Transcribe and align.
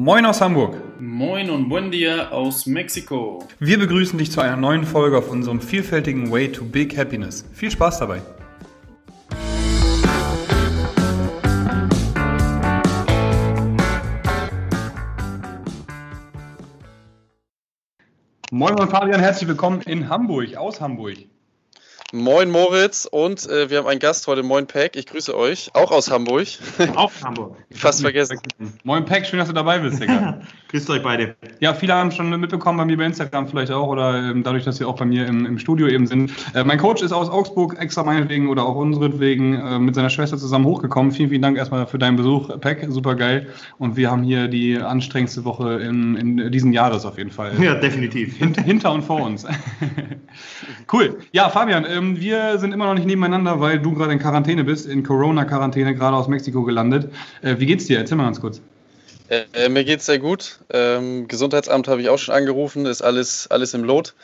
Moin 0.00 0.24
aus 0.26 0.40
Hamburg. 0.40 0.76
Moin 1.00 1.50
und 1.50 1.68
buen 1.68 1.90
dia 1.90 2.28
aus 2.30 2.66
Mexiko. 2.66 3.44
Wir 3.58 3.80
begrüßen 3.80 4.16
dich 4.16 4.30
zu 4.30 4.40
einer 4.40 4.56
neuen 4.56 4.84
Folge 4.84 5.18
auf 5.18 5.28
unserem 5.28 5.60
vielfältigen 5.60 6.30
Way 6.30 6.52
to 6.52 6.64
Big 6.64 6.96
Happiness. 6.96 7.44
Viel 7.52 7.72
Spaß 7.72 7.98
dabei. 7.98 8.22
Moin, 18.52 18.74
moin 18.76 18.88
Fabian, 18.88 19.18
herzlich 19.18 19.48
willkommen 19.48 19.82
in 19.82 20.08
Hamburg, 20.08 20.54
aus 20.56 20.80
Hamburg. 20.80 21.16
Moin 22.14 22.50
Moritz 22.50 23.04
und 23.04 23.46
äh, 23.50 23.68
wir 23.68 23.76
haben 23.76 23.86
einen 23.86 24.00
Gast 24.00 24.26
heute, 24.28 24.42
Moin 24.42 24.66
Pack. 24.66 24.96
Ich 24.96 25.04
grüße 25.04 25.36
euch, 25.36 25.68
auch 25.74 25.90
aus 25.90 26.10
Hamburg. 26.10 26.46
Auch 26.96 27.12
Hamburg. 27.22 27.54
Fast 27.70 28.00
vergessen. 28.00 28.38
Moin 28.82 29.04
Pack, 29.04 29.26
schön, 29.26 29.38
dass 29.38 29.48
du 29.48 29.52
dabei 29.54 29.78
bist, 29.78 30.00
Digga. 30.00 30.40
Grüßt 30.68 30.88
euch 30.88 31.02
beide. 31.02 31.36
Ja, 31.60 31.74
viele 31.74 31.94
haben 31.94 32.10
schon 32.10 32.28
mitbekommen 32.40 32.78
bei 32.78 32.84
mir 32.86 32.96
bei 32.96 33.04
Instagram 33.04 33.48
vielleicht 33.48 33.72
auch 33.72 33.88
oder 33.88 34.14
ähm, 34.16 34.42
dadurch, 34.42 34.64
dass 34.64 34.78
sie 34.78 34.84
auch 34.84 34.96
bei 34.96 35.04
mir 35.04 35.26
im, 35.26 35.44
im 35.44 35.58
Studio 35.58 35.86
eben 35.86 36.06
sind. 36.06 36.32
Äh, 36.54 36.64
mein 36.64 36.78
Coach 36.78 37.02
ist 37.02 37.12
aus 37.12 37.28
Augsburg 37.28 37.78
extra 37.78 38.02
meinetwegen 38.02 38.48
oder 38.48 38.64
auch 38.64 38.76
unseretwegen 38.76 39.54
äh, 39.54 39.78
mit 39.78 39.94
seiner 39.94 40.10
Schwester 40.10 40.38
zusammen 40.38 40.64
hochgekommen. 40.64 41.12
Vielen, 41.12 41.28
vielen 41.28 41.42
Dank 41.42 41.58
erstmal 41.58 41.86
für 41.86 41.98
deinen 41.98 42.16
Besuch, 42.16 42.58
Pack. 42.60 42.86
Super 42.88 43.16
geil. 43.16 43.48
Und 43.78 43.96
wir 43.96 44.10
haben 44.10 44.22
hier 44.22 44.48
die 44.48 44.78
anstrengendste 44.78 45.44
Woche 45.44 45.74
in, 45.80 46.16
in 46.16 46.52
diesen 46.52 46.72
Jahres 46.72 47.04
auf 47.04 47.18
jeden 47.18 47.30
Fall. 47.30 47.52
Ja, 47.62 47.74
definitiv. 47.74 48.36
Hint, 48.36 48.60
hinter 48.60 48.92
und 48.92 49.02
vor 49.02 49.22
uns. 49.22 49.46
cool. 50.92 51.18
Ja, 51.32 51.48
Fabian, 51.48 51.84
ähm, 51.98 52.20
wir 52.20 52.58
sind 52.58 52.72
immer 52.72 52.86
noch 52.86 52.94
nicht 52.94 53.06
nebeneinander, 53.06 53.60
weil 53.60 53.78
du 53.78 53.94
gerade 53.94 54.12
in 54.12 54.18
Quarantäne 54.18 54.64
bist, 54.64 54.86
in 54.86 55.02
Corona-Quarantäne, 55.02 55.94
gerade 55.94 56.16
aus 56.16 56.28
Mexiko 56.28 56.62
gelandet. 56.62 57.12
Äh, 57.42 57.56
wie 57.58 57.66
geht's 57.66 57.86
dir? 57.86 57.98
Erzähl 57.98 58.16
mal 58.16 58.24
ganz 58.24 58.40
kurz. 58.40 58.60
Äh, 59.28 59.44
äh, 59.52 59.68
mir 59.68 59.84
geht's 59.84 60.06
sehr 60.06 60.18
gut. 60.18 60.58
Ähm, 60.70 61.28
Gesundheitsamt 61.28 61.86
habe 61.86 62.00
ich 62.00 62.08
auch 62.08 62.18
schon 62.18 62.34
angerufen, 62.34 62.86
ist 62.86 63.02
alles, 63.02 63.46
alles 63.48 63.74
im 63.74 63.84
Lot. 63.84 64.14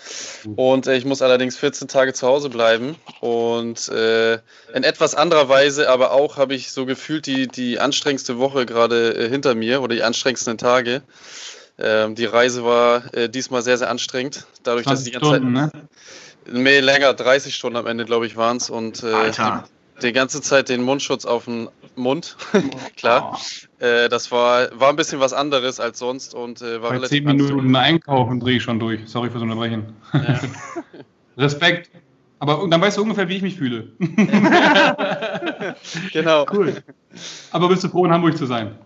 Und 0.57 0.87
äh, 0.87 0.97
ich 0.97 1.05
muss 1.05 1.21
allerdings 1.21 1.59
14 1.59 1.89
Tage 1.89 2.15
zu 2.15 2.27
Hause 2.27 2.49
bleiben. 2.49 2.97
Und 3.21 3.89
äh, 3.91 4.35
in 4.73 4.83
etwas 4.83 5.15
anderer 5.15 5.49
Weise, 5.49 5.91
aber 5.91 6.13
auch 6.13 6.39
habe 6.39 6.55
ich 6.55 6.73
so 6.73 6.87
gefühlt 6.87 7.27
die, 7.27 7.49
die 7.49 7.79
anstrengendste 7.79 8.39
Woche 8.39 8.65
gerade 8.65 9.15
äh, 9.15 9.29
hinter 9.29 9.55
mir 9.55 9.83
oder 9.83 9.95
die 9.95 10.03
anstrengendsten 10.03 10.57
Tage. 10.57 11.03
Ähm, 11.77 12.15
die 12.15 12.25
Reise 12.25 12.65
war 12.65 13.13
äh, 13.15 13.29
diesmal 13.29 13.61
sehr, 13.61 13.77
sehr 13.77 13.91
anstrengend. 13.91 14.47
Dadurch, 14.63 14.87
dass 14.87 15.01
ich 15.01 15.07
die 15.07 15.11
ganze 15.11 15.37
Stunden, 15.37 15.57
Zeit. 15.57 15.75
ne? 15.75 15.89
Nee, 16.51 16.81
länger, 16.81 17.15
30 17.15 17.55
Stunden 17.55 17.77
am 17.77 17.87
Ende, 17.87 18.05
glaube 18.05 18.27
ich, 18.27 18.37
waren 18.37 18.59
es. 18.59 18.71
Und 18.71 19.03
äh, 19.03 19.13
Alter. 19.13 19.65
die, 19.97 20.07
die 20.07 20.13
ganze 20.13 20.43
Zeit 20.43 20.69
den 20.69 20.83
Mundschutz 20.83 21.25
auf 21.25 21.47
dem 21.47 21.69
Mund, 21.97 22.37
klar. 22.97 23.39
Äh, 23.79 24.09
das 24.09 24.31
war, 24.33 24.69
war 24.79 24.91
ein 24.91 24.97
bisschen 24.97 25.21
was 25.21 25.33
anderes 25.33 25.81
als 25.81 25.99
sonst 25.99 26.35
und 26.35 26.61
äh, 26.61 26.83
war 26.83 26.91
Bei 26.91 26.97
relativ 26.97 27.25
10 27.25 27.37
Minuten 27.37 27.77
einkaufen 27.77 28.41
drehe 28.41 28.57
ich 28.57 28.63
schon 28.63 28.79
durch. 28.79 29.01
Sorry 29.07 29.31
fürs 29.31 29.43
Unterbrechen. 29.43 29.95
Ja. 30.13 30.41
Respekt. 31.37 31.91
Aber 32.41 32.67
dann 32.69 32.81
weißt 32.81 32.99
du 32.99 33.03
ungefähr, 33.03 33.29
wie 33.29 33.37
ich 33.37 33.43
mich 33.43 33.57
fühle. 33.57 33.89
Genau. 36.13 36.47
Cool. 36.53 36.83
Aber 37.51 37.69
bist 37.69 37.85
du 37.85 37.89
froh, 37.89 38.05
in 38.05 38.13
Hamburg 38.13 38.37
zu 38.37 38.47
sein? 38.47 38.79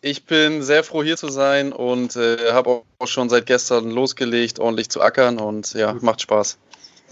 Ich 0.00 0.26
bin 0.26 0.62
sehr 0.62 0.84
froh, 0.84 1.02
hier 1.02 1.16
zu 1.16 1.28
sein 1.28 1.72
und 1.72 2.14
äh, 2.14 2.52
habe 2.52 2.82
auch 3.00 3.06
schon 3.08 3.28
seit 3.28 3.46
gestern 3.46 3.90
losgelegt, 3.90 4.60
ordentlich 4.60 4.90
zu 4.90 5.02
ackern 5.02 5.38
und 5.38 5.74
ja, 5.74 5.96
macht 6.00 6.20
Spaß. 6.20 6.56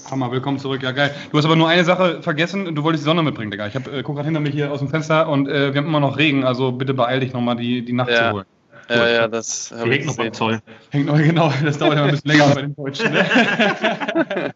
Hammer, 0.08 0.30
willkommen 0.30 0.60
zurück. 0.60 0.84
Ja, 0.84 0.92
geil. 0.92 1.12
Du 1.32 1.38
hast 1.38 1.44
aber 1.46 1.56
nur 1.56 1.68
eine 1.68 1.84
Sache 1.84 2.22
vergessen. 2.22 2.76
Du 2.76 2.84
wolltest 2.84 3.02
die 3.02 3.06
Sonne 3.06 3.24
mitbringen, 3.24 3.50
Digga. 3.50 3.66
Ich 3.66 3.74
hab, 3.74 3.88
äh, 3.88 4.04
guck 4.04 4.14
gerade 4.14 4.26
hinter 4.26 4.38
mir 4.38 4.50
hier 4.50 4.70
aus 4.70 4.78
dem 4.78 4.88
Fenster 4.88 5.28
und 5.28 5.48
äh, 5.48 5.74
wir 5.74 5.80
haben 5.80 5.88
immer 5.88 5.98
noch 5.98 6.16
Regen. 6.16 6.44
Also 6.44 6.70
bitte 6.70 6.94
beeil 6.94 7.18
dich 7.18 7.32
nochmal, 7.32 7.56
die, 7.56 7.84
die 7.84 7.92
Nacht 7.92 8.10
Ja. 8.10 8.28
zu 8.28 8.32
holen. 8.34 8.44
Ja, 8.88 9.08
ja, 9.08 9.28
das 9.28 9.72
habe 9.76 9.90
Hängt 9.90 10.06
noch 10.06 10.16
beim. 10.16 10.32
Zoll. 10.32 10.60
Hängt 10.90 11.06
noch, 11.06 11.16
genau. 11.18 11.52
Das 11.64 11.78
dauert 11.78 11.94
immer 11.94 12.04
ein 12.04 12.10
bisschen 12.12 12.30
länger 12.30 12.54
bei 12.54 12.62
den 12.62 12.74
Deutschen. 12.76 13.12
Ne? 13.12 13.26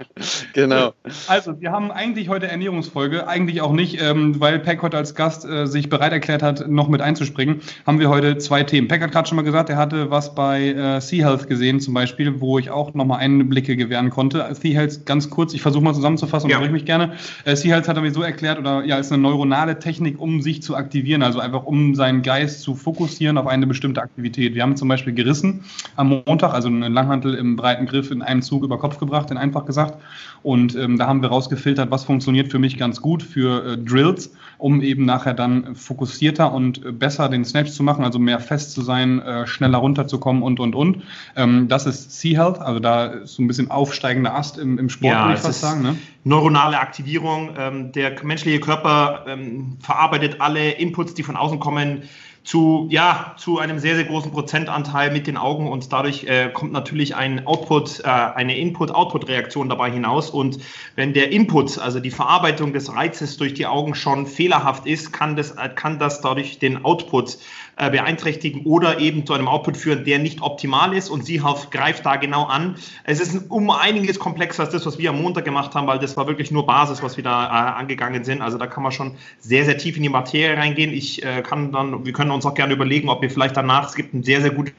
Genau. 0.52 0.92
Also, 1.28 1.60
wir 1.60 1.70
haben 1.72 1.90
eigentlich 1.90 2.28
heute 2.28 2.46
Ernährungsfolge, 2.48 3.26
eigentlich 3.26 3.62
auch 3.62 3.72
nicht, 3.72 4.00
ähm, 4.02 4.38
weil 4.40 4.58
Peck 4.58 4.82
heute 4.82 4.96
als 4.96 5.14
Gast 5.14 5.44
äh, 5.44 5.66
sich 5.66 5.88
bereit 5.88 6.12
erklärt 6.12 6.42
hat, 6.42 6.68
noch 6.68 6.88
mit 6.88 7.00
einzuspringen, 7.00 7.60
haben 7.86 7.98
wir 7.98 8.10
heute 8.10 8.36
zwei 8.38 8.62
Themen. 8.62 8.88
Peck 8.88 9.02
hat 9.02 9.12
gerade 9.12 9.28
schon 9.28 9.36
mal 9.36 9.42
gesagt, 9.42 9.70
er 9.70 9.76
hatte 9.76 10.10
was 10.10 10.34
bei 10.34 10.68
äh, 10.68 11.00
Sea 11.00 11.26
Health 11.26 11.48
gesehen 11.48 11.80
zum 11.80 11.94
Beispiel, 11.94 12.40
wo 12.40 12.58
ich 12.58 12.70
auch 12.70 12.92
nochmal 12.94 13.20
Einblicke 13.20 13.76
gewähren 13.76 14.10
konnte. 14.10 14.46
Sea 14.54 14.74
Health, 14.74 15.06
ganz 15.06 15.30
kurz, 15.30 15.54
ich 15.54 15.62
versuche 15.62 15.82
mal 15.82 15.94
zusammenzufassen, 15.94 16.50
Ja. 16.50 16.56
unterbrich 16.56 16.72
mich 16.82 16.84
gerne. 16.84 17.14
Äh, 17.44 17.56
sea 17.56 17.74
Health 17.74 17.88
hat 17.88 17.96
er 17.96 18.02
mir 18.02 18.12
so 18.12 18.22
erklärt, 18.22 18.58
oder 18.58 18.84
ja, 18.84 18.98
ist 18.98 19.12
eine 19.12 19.22
neuronale 19.22 19.78
Technik, 19.78 20.20
um 20.20 20.42
sich 20.42 20.62
zu 20.62 20.76
aktivieren, 20.76 21.22
also 21.22 21.40
einfach 21.40 21.64
um 21.64 21.94
seinen 21.94 22.22
Geist 22.22 22.60
zu 22.62 22.74
fokussieren 22.74 23.38
auf 23.38 23.46
eine 23.46 23.66
bestimmte 23.66 24.02
Aktivität. 24.02 24.19
Wir 24.54 24.62
haben 24.62 24.76
zum 24.76 24.88
Beispiel 24.88 25.12
gerissen 25.12 25.64
am 25.96 26.22
Montag, 26.26 26.52
also 26.52 26.68
einen 26.68 26.92
Langhantel 26.92 27.34
im 27.34 27.56
breiten 27.56 27.86
Griff 27.86 28.10
in 28.10 28.22
einem 28.22 28.42
Zug 28.42 28.62
über 28.62 28.78
Kopf 28.78 28.98
gebracht, 28.98 29.30
in 29.30 29.36
einfach 29.36 29.64
gesagt. 29.64 30.00
Und 30.42 30.74
ähm, 30.76 30.98
da 30.98 31.06
haben 31.06 31.22
wir 31.22 31.28
rausgefiltert, 31.28 31.90
was 31.90 32.04
funktioniert 32.04 32.48
für 32.48 32.58
mich 32.58 32.78
ganz 32.78 33.00
gut 33.00 33.22
für 33.22 33.72
äh, 33.72 33.78
Drills, 33.78 34.32
um 34.60 34.82
eben 34.82 35.04
nachher 35.04 35.34
dann 35.34 35.74
fokussierter 35.74 36.52
und 36.52 36.98
besser 36.98 37.28
den 37.28 37.44
Snatch 37.44 37.70
zu 37.70 37.82
machen, 37.82 38.04
also 38.04 38.18
mehr 38.18 38.40
fest 38.40 38.72
zu 38.72 38.82
sein, 38.82 39.20
äh, 39.20 39.46
schneller 39.46 39.78
runterzukommen 39.78 40.42
und, 40.42 40.60
und, 40.60 40.74
und. 40.74 41.02
Ähm, 41.36 41.68
das 41.68 41.86
ist 41.86 42.20
Sea 42.20 42.38
Health, 42.38 42.60
also 42.60 42.80
da 42.80 43.06
ist 43.06 43.34
so 43.34 43.42
ein 43.42 43.46
bisschen 43.46 43.70
aufsteigender 43.70 44.34
Ast 44.34 44.58
im, 44.58 44.78
im 44.78 44.88
Sport, 44.88 45.12
Ja, 45.12 45.24
würde 45.24 45.34
ich 45.34 45.40
fast 45.40 45.60
sagen. 45.60 45.82
Ne? 45.82 45.96
Neuronale 46.24 46.78
Aktivierung. 46.78 47.50
Ähm, 47.58 47.92
der 47.92 48.22
menschliche 48.24 48.60
Körper 48.60 49.24
ähm, 49.26 49.76
verarbeitet 49.80 50.40
alle 50.40 50.72
Inputs, 50.72 51.14
die 51.14 51.22
von 51.22 51.36
außen 51.36 51.58
kommen, 51.58 52.02
zu, 52.42 52.88
ja, 52.90 53.34
zu 53.36 53.58
einem 53.58 53.78
sehr, 53.78 53.96
sehr 53.96 54.04
großen 54.04 54.32
Prozentanteil 54.32 55.12
mit 55.12 55.26
den 55.26 55.36
Augen 55.36 55.68
und 55.68 55.92
dadurch 55.92 56.24
äh, 56.24 56.48
kommt 56.48 56.72
natürlich 56.72 57.14
ein 57.14 57.46
Output, 57.46 58.00
äh, 58.00 58.08
eine 58.08 58.56
Input-Output-Reaktion 58.56 59.68
dabei 59.68 59.90
hinaus. 59.90 60.30
Und 60.30 60.58
wenn 60.96 61.12
der 61.12 61.32
Input, 61.32 61.78
also 61.78 62.00
die 62.00 62.10
Verarbeitung 62.10 62.72
des 62.72 62.92
Reizes 62.94 63.36
durch 63.36 63.54
die 63.54 63.66
Augen 63.66 63.94
schon 63.94 64.26
fehlerhaft 64.50 64.86
ist, 64.86 65.12
kann 65.12 65.36
das, 65.36 65.52
äh, 65.52 65.68
kann 65.74 65.98
das 65.98 66.20
dadurch 66.20 66.58
den 66.58 66.84
Output 66.84 67.38
äh, 67.76 67.90
beeinträchtigen 67.90 68.62
oder 68.64 68.98
eben 68.98 69.24
zu 69.24 69.32
einem 69.32 69.46
Output 69.46 69.76
führen, 69.76 70.04
der 70.04 70.18
nicht 70.18 70.42
optimal 70.42 70.94
ist. 70.94 71.08
Und 71.08 71.24
Seehoff 71.24 71.70
greift 71.70 72.04
da 72.04 72.16
genau 72.16 72.44
an. 72.44 72.76
Es 73.04 73.20
ist 73.20 73.50
um 73.50 73.70
einiges 73.70 74.18
komplexer 74.18 74.64
als 74.64 74.72
das, 74.72 74.86
was 74.86 74.98
wir 74.98 75.10
am 75.10 75.22
Montag 75.22 75.44
gemacht 75.44 75.74
haben, 75.74 75.86
weil 75.86 76.00
das 76.00 76.16
war 76.16 76.26
wirklich 76.26 76.50
nur 76.50 76.66
Basis, 76.66 77.02
was 77.02 77.16
wir 77.16 77.24
da 77.24 77.46
äh, 77.46 77.78
angegangen 77.78 78.24
sind. 78.24 78.42
Also 78.42 78.58
da 78.58 78.66
kann 78.66 78.82
man 78.82 78.92
schon 78.92 79.12
sehr, 79.38 79.64
sehr 79.64 79.78
tief 79.78 79.96
in 79.96 80.02
die 80.02 80.08
Materie 80.08 80.56
reingehen. 80.56 80.92
Ich 80.92 81.24
äh, 81.24 81.42
kann 81.42 81.70
dann, 81.70 82.04
wir 82.04 82.12
können 82.12 82.32
uns 82.32 82.44
auch 82.44 82.54
gerne 82.54 82.74
überlegen, 82.74 83.08
ob 83.08 83.22
wir 83.22 83.30
vielleicht 83.30 83.56
danach, 83.56 83.86
es 83.86 83.94
gibt 83.94 84.14
ein 84.14 84.24
sehr, 84.24 84.40
sehr 84.40 84.50
gutes 84.50 84.74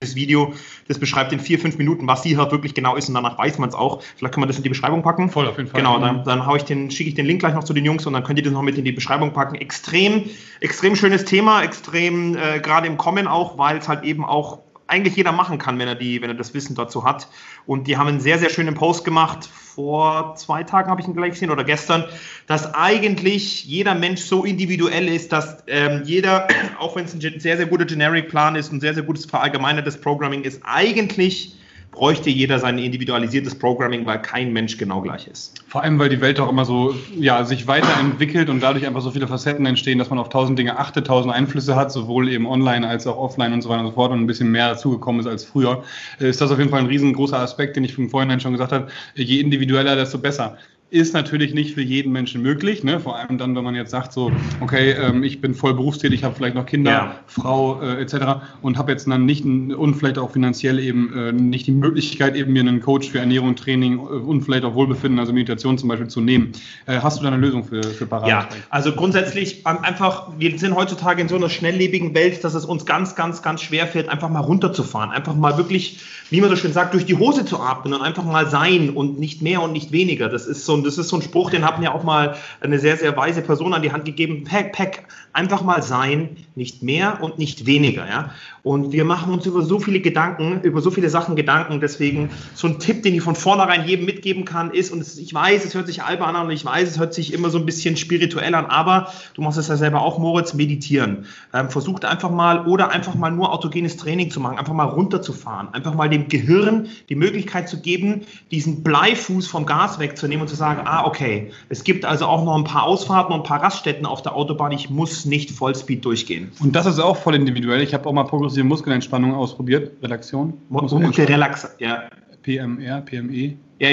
Video, 0.00 0.54
das 0.86 0.98
beschreibt 0.98 1.32
in 1.32 1.40
vier, 1.40 1.58
fünf 1.58 1.76
Minuten, 1.76 2.06
was 2.06 2.22
Seehoff 2.22 2.52
wirklich 2.52 2.74
genau 2.74 2.94
ist 2.94 3.08
und 3.08 3.14
danach 3.14 3.36
weiß 3.36 3.58
man 3.58 3.68
es 3.68 3.74
auch. 3.74 4.00
Vielleicht 4.16 4.34
können 4.34 4.44
wir 4.44 4.46
das 4.46 4.56
in 4.56 4.62
die 4.62 4.68
Beschreibung 4.68 5.02
packen. 5.02 5.28
Voll 5.28 5.48
auf 5.48 5.56
jeden 5.56 5.68
Fall. 5.68 5.80
Genau, 5.80 5.98
dann, 5.98 6.22
dann 6.24 6.46
hau 6.46 6.54
ich 6.54 6.62
den, 6.62 6.90
schicke 6.90 7.08
ich 7.08 7.16
den 7.16 7.26
Link 7.26 7.40
gleich 7.40 7.54
noch 7.54 7.64
zu 7.64 7.72
den 7.72 7.84
Jungs 7.84 8.06
und 8.06 8.12
dann 8.12 8.22
könnt 8.22 8.38
ihr 8.38 8.44
das 8.44 8.52
noch 8.52 8.62
mit 8.62 8.78
in 8.78 8.84
die 8.84 8.92
Beschreibung 8.92 9.32
packen. 9.32 9.56
Extrem, 9.56 10.24
extrem 10.60 10.94
schönes 10.94 11.24
Thema, 11.24 11.62
extrem 11.62 12.36
äh, 12.36 12.60
gerade 12.60 12.86
im 12.86 12.96
Kommen 12.96 13.26
auch, 13.26 13.58
weil 13.58 13.78
es 13.78 13.88
halt 13.88 14.04
eben 14.04 14.24
auch 14.24 14.60
eigentlich 14.88 15.16
jeder 15.16 15.32
machen 15.32 15.58
kann, 15.58 15.78
wenn 15.78 15.86
er 15.86 15.94
die, 15.94 16.20
wenn 16.20 16.30
er 16.30 16.34
das 16.34 16.54
Wissen 16.54 16.74
dazu 16.74 17.04
hat. 17.04 17.28
Und 17.66 17.86
die 17.86 17.96
haben 17.96 18.08
einen 18.08 18.20
sehr, 18.20 18.38
sehr 18.38 18.50
schönen 18.50 18.74
Post 18.74 19.04
gemacht. 19.04 19.46
Vor 19.46 20.34
zwei 20.36 20.64
Tagen 20.64 20.90
habe 20.90 21.00
ich 21.00 21.06
ihn 21.06 21.14
gleich 21.14 21.32
gesehen 21.32 21.50
oder 21.50 21.62
gestern, 21.62 22.04
dass 22.46 22.74
eigentlich 22.74 23.64
jeder 23.64 23.94
Mensch 23.94 24.22
so 24.22 24.44
individuell 24.44 25.08
ist, 25.08 25.32
dass 25.32 25.62
ähm, 25.66 26.02
jeder, 26.04 26.48
auch 26.78 26.96
wenn 26.96 27.04
es 27.04 27.14
ein 27.14 27.20
sehr, 27.20 27.56
sehr 27.56 27.66
guter 27.66 27.84
Generic-Plan 27.84 28.56
ist, 28.56 28.72
ein 28.72 28.80
sehr, 28.80 28.94
sehr 28.94 29.04
gutes 29.04 29.26
verallgemeinertes 29.26 30.00
Programming 30.00 30.42
ist, 30.42 30.62
eigentlich 30.64 31.54
bräuchte 31.98 32.30
jeder 32.30 32.60
sein 32.60 32.78
individualisiertes 32.78 33.58
Programming, 33.58 34.06
weil 34.06 34.22
kein 34.22 34.52
Mensch 34.52 34.78
genau 34.78 35.00
gleich 35.00 35.26
ist. 35.26 35.54
Vor 35.66 35.82
allem, 35.82 35.98
weil 35.98 36.08
die 36.08 36.20
Welt 36.20 36.38
auch 36.38 36.48
immer 36.48 36.64
so, 36.64 36.94
ja, 37.18 37.44
sich 37.44 37.66
weiterentwickelt 37.66 38.48
und 38.48 38.60
dadurch 38.60 38.86
einfach 38.86 39.00
so 39.00 39.10
viele 39.10 39.26
Facetten 39.26 39.66
entstehen, 39.66 39.98
dass 39.98 40.08
man 40.08 40.20
auf 40.20 40.28
tausend 40.28 40.56
Dinge 40.60 40.78
achtet, 40.78 41.08
tausend 41.08 41.34
Einflüsse 41.34 41.74
hat, 41.74 41.90
sowohl 41.90 42.28
eben 42.28 42.46
online 42.46 42.86
als 42.86 43.08
auch 43.08 43.18
offline 43.18 43.52
und 43.52 43.62
so 43.62 43.68
weiter 43.68 43.80
und 43.80 43.88
so 43.88 43.92
fort 43.94 44.12
und 44.12 44.20
ein 44.20 44.28
bisschen 44.28 44.52
mehr 44.52 44.68
dazugekommen 44.68 45.20
ist 45.20 45.26
als 45.26 45.44
früher, 45.44 45.82
ist 46.20 46.40
das 46.40 46.52
auf 46.52 46.58
jeden 46.58 46.70
Fall 46.70 46.80
ein 46.80 46.86
riesengroßer 46.86 47.40
Aspekt, 47.40 47.74
den 47.74 47.82
ich 47.82 47.94
von 47.94 48.08
vorhin 48.08 48.38
schon 48.38 48.52
gesagt 48.52 48.70
habe. 48.70 48.86
Je 49.16 49.40
individueller, 49.40 49.96
desto 49.96 50.18
besser. 50.18 50.56
Ist 50.90 51.12
natürlich 51.12 51.52
nicht 51.52 51.74
für 51.74 51.82
jeden 51.82 52.12
Menschen 52.12 52.40
möglich, 52.40 52.82
ne? 52.82 52.98
vor 52.98 53.18
allem 53.18 53.36
dann, 53.36 53.54
wenn 53.54 53.62
man 53.62 53.74
jetzt 53.74 53.90
sagt, 53.90 54.10
so, 54.10 54.32
okay, 54.62 54.92
ähm, 54.92 55.22
ich 55.22 55.38
bin 55.42 55.52
voll 55.52 55.74
berufstätig, 55.74 56.24
habe 56.24 56.34
vielleicht 56.34 56.54
noch 56.54 56.64
Kinder, 56.64 56.90
Ja. 56.90 57.14
Frau 57.26 57.82
äh, 57.82 58.00
etc. 58.00 58.40
und 58.62 58.78
habe 58.78 58.92
jetzt 58.92 59.06
dann 59.06 59.26
nicht 59.26 59.44
ein, 59.44 59.74
und 59.74 59.96
vielleicht 59.96 60.16
auch 60.16 60.30
finanziell 60.30 60.78
eben 60.78 61.12
äh, 61.12 61.32
nicht 61.32 61.66
die 61.66 61.72
Möglichkeit, 61.72 62.36
eben 62.36 62.54
mir 62.54 62.60
einen 62.60 62.80
Coach 62.80 63.10
für 63.10 63.18
Ernährung, 63.18 63.54
Training 63.54 63.98
äh, 63.98 63.98
und 63.98 64.40
vielleicht 64.40 64.64
auch 64.64 64.74
Wohlbefinden, 64.74 65.20
also 65.20 65.34
Meditation 65.34 65.76
zum 65.76 65.90
Beispiel 65.90 66.08
zu 66.08 66.22
nehmen. 66.22 66.52
Äh, 66.86 67.00
hast 67.00 67.18
du 67.18 67.22
da 67.22 67.28
eine 67.28 67.36
Lösung 67.36 67.64
für, 67.64 67.82
für 67.82 68.06
parat? 68.06 68.28
Ja, 68.30 68.48
also 68.70 68.92
grundsätzlich 68.92 69.66
ähm, 69.66 69.80
einfach, 69.82 70.28
wir 70.38 70.58
sind 70.58 70.74
heutzutage 70.74 71.20
in 71.20 71.28
so 71.28 71.36
einer 71.36 71.50
schnelllebigen 71.50 72.14
Welt, 72.14 72.42
dass 72.44 72.54
es 72.54 72.64
uns 72.64 72.86
ganz, 72.86 73.14
ganz, 73.14 73.42
ganz 73.42 73.60
schwer 73.60 73.88
fällt, 73.88 74.08
einfach 74.08 74.30
mal 74.30 74.40
runterzufahren, 74.40 75.10
einfach 75.10 75.34
mal 75.34 75.58
wirklich, 75.58 76.00
wie 76.30 76.40
man 76.40 76.48
so 76.48 76.56
schön 76.56 76.72
sagt, 76.72 76.94
durch 76.94 77.04
die 77.04 77.18
Hose 77.18 77.44
zu 77.44 77.60
atmen 77.60 77.92
und 77.92 78.00
einfach 78.00 78.24
mal 78.24 78.48
sein 78.48 78.88
und 78.88 79.18
nicht 79.18 79.42
mehr 79.42 79.60
und 79.60 79.72
nicht 79.74 79.92
weniger. 79.92 80.30
Das 80.30 80.46
ist 80.46 80.64
so, 80.64 80.77
ein- 80.78 80.84
das 80.84 80.98
ist 80.98 81.08
so 81.08 81.16
ein 81.16 81.22
Spruch, 81.22 81.50
den 81.50 81.64
hat 81.64 81.78
mir 81.78 81.94
auch 81.94 82.04
mal 82.04 82.36
eine 82.60 82.78
sehr, 82.78 82.96
sehr 82.96 83.16
weise 83.16 83.42
Person 83.42 83.74
an 83.74 83.82
die 83.82 83.92
Hand 83.92 84.04
gegeben. 84.04 84.44
Pack, 84.44 84.72
pack, 84.72 85.04
einfach 85.32 85.62
mal 85.62 85.82
sein, 85.82 86.36
nicht 86.54 86.82
mehr 86.82 87.18
und 87.22 87.38
nicht 87.38 87.66
weniger, 87.66 88.06
ja. 88.08 88.30
Und 88.68 88.92
wir 88.92 89.06
machen 89.06 89.32
uns 89.32 89.46
über 89.46 89.62
so 89.62 89.80
viele 89.80 90.00
Gedanken, 90.00 90.60
über 90.60 90.82
so 90.82 90.90
viele 90.90 91.08
Sachen 91.08 91.36
Gedanken. 91.36 91.80
Deswegen 91.80 92.28
so 92.52 92.66
ein 92.66 92.78
Tipp, 92.78 93.02
den 93.02 93.14
ich 93.14 93.22
von 93.22 93.34
vornherein 93.34 93.86
jedem 93.88 94.04
mitgeben 94.04 94.44
kann, 94.44 94.72
ist, 94.72 94.92
und 94.92 95.00
ich 95.00 95.32
weiß, 95.32 95.64
es 95.64 95.74
hört 95.74 95.86
sich 95.86 96.02
albern 96.02 96.36
an 96.36 96.48
und 96.48 96.52
ich 96.52 96.66
weiß, 96.66 96.86
es 96.86 96.98
hört 96.98 97.14
sich 97.14 97.32
immer 97.32 97.48
so 97.48 97.56
ein 97.56 97.64
bisschen 97.64 97.96
spirituell 97.96 98.54
an, 98.54 98.66
aber 98.66 99.10
du 99.32 99.40
machst 99.40 99.56
es 99.56 99.68
ja 99.68 99.76
selber 99.76 100.02
auch, 100.02 100.18
Moritz, 100.18 100.52
meditieren. 100.52 101.24
Ähm, 101.54 101.70
versucht 101.70 102.04
einfach 102.04 102.30
mal 102.30 102.66
oder 102.66 102.90
einfach 102.90 103.14
mal 103.14 103.30
nur 103.30 103.54
autogenes 103.54 103.96
Training 103.96 104.30
zu 104.30 104.38
machen, 104.38 104.58
einfach 104.58 104.74
mal 104.74 104.84
runterzufahren, 104.84 105.72
einfach 105.72 105.94
mal 105.94 106.10
dem 106.10 106.28
Gehirn 106.28 106.88
die 107.08 107.14
Möglichkeit 107.14 107.70
zu 107.70 107.80
geben, 107.80 108.26
diesen 108.50 108.82
Bleifuß 108.82 109.46
vom 109.46 109.64
Gas 109.64 109.98
wegzunehmen 109.98 110.42
und 110.42 110.48
zu 110.48 110.56
sagen, 110.56 110.82
ah, 110.84 111.06
okay, 111.06 111.52
es 111.70 111.84
gibt 111.84 112.04
also 112.04 112.26
auch 112.26 112.44
noch 112.44 112.58
ein 112.58 112.64
paar 112.64 112.82
Ausfahrten 112.82 113.32
und 113.32 113.40
ein 113.40 113.46
paar 113.46 113.62
Raststätten 113.62 114.04
auf 114.04 114.20
der 114.20 114.36
Autobahn, 114.36 114.72
ich 114.72 114.90
muss 114.90 115.24
nicht 115.24 115.52
Vollspeed 115.52 116.04
durchgehen. 116.04 116.52
Und 116.60 116.76
das 116.76 116.84
ist 116.84 116.98
auch 116.98 117.16
voll 117.16 117.34
individuell. 117.34 117.80
Ich 117.80 117.94
habe 117.94 118.06
auch 118.06 118.12
mal 118.12 118.26
progressive 118.58 118.64
Muskelentspannung 118.64 119.34
ausprobiert, 119.34 119.92
Relaktion. 120.02 120.52
Muskelrelax, 120.68 121.76
ja. 121.78 122.08
PMR, 122.42 123.02
PME. 123.02 123.56
Ja, 123.78 123.88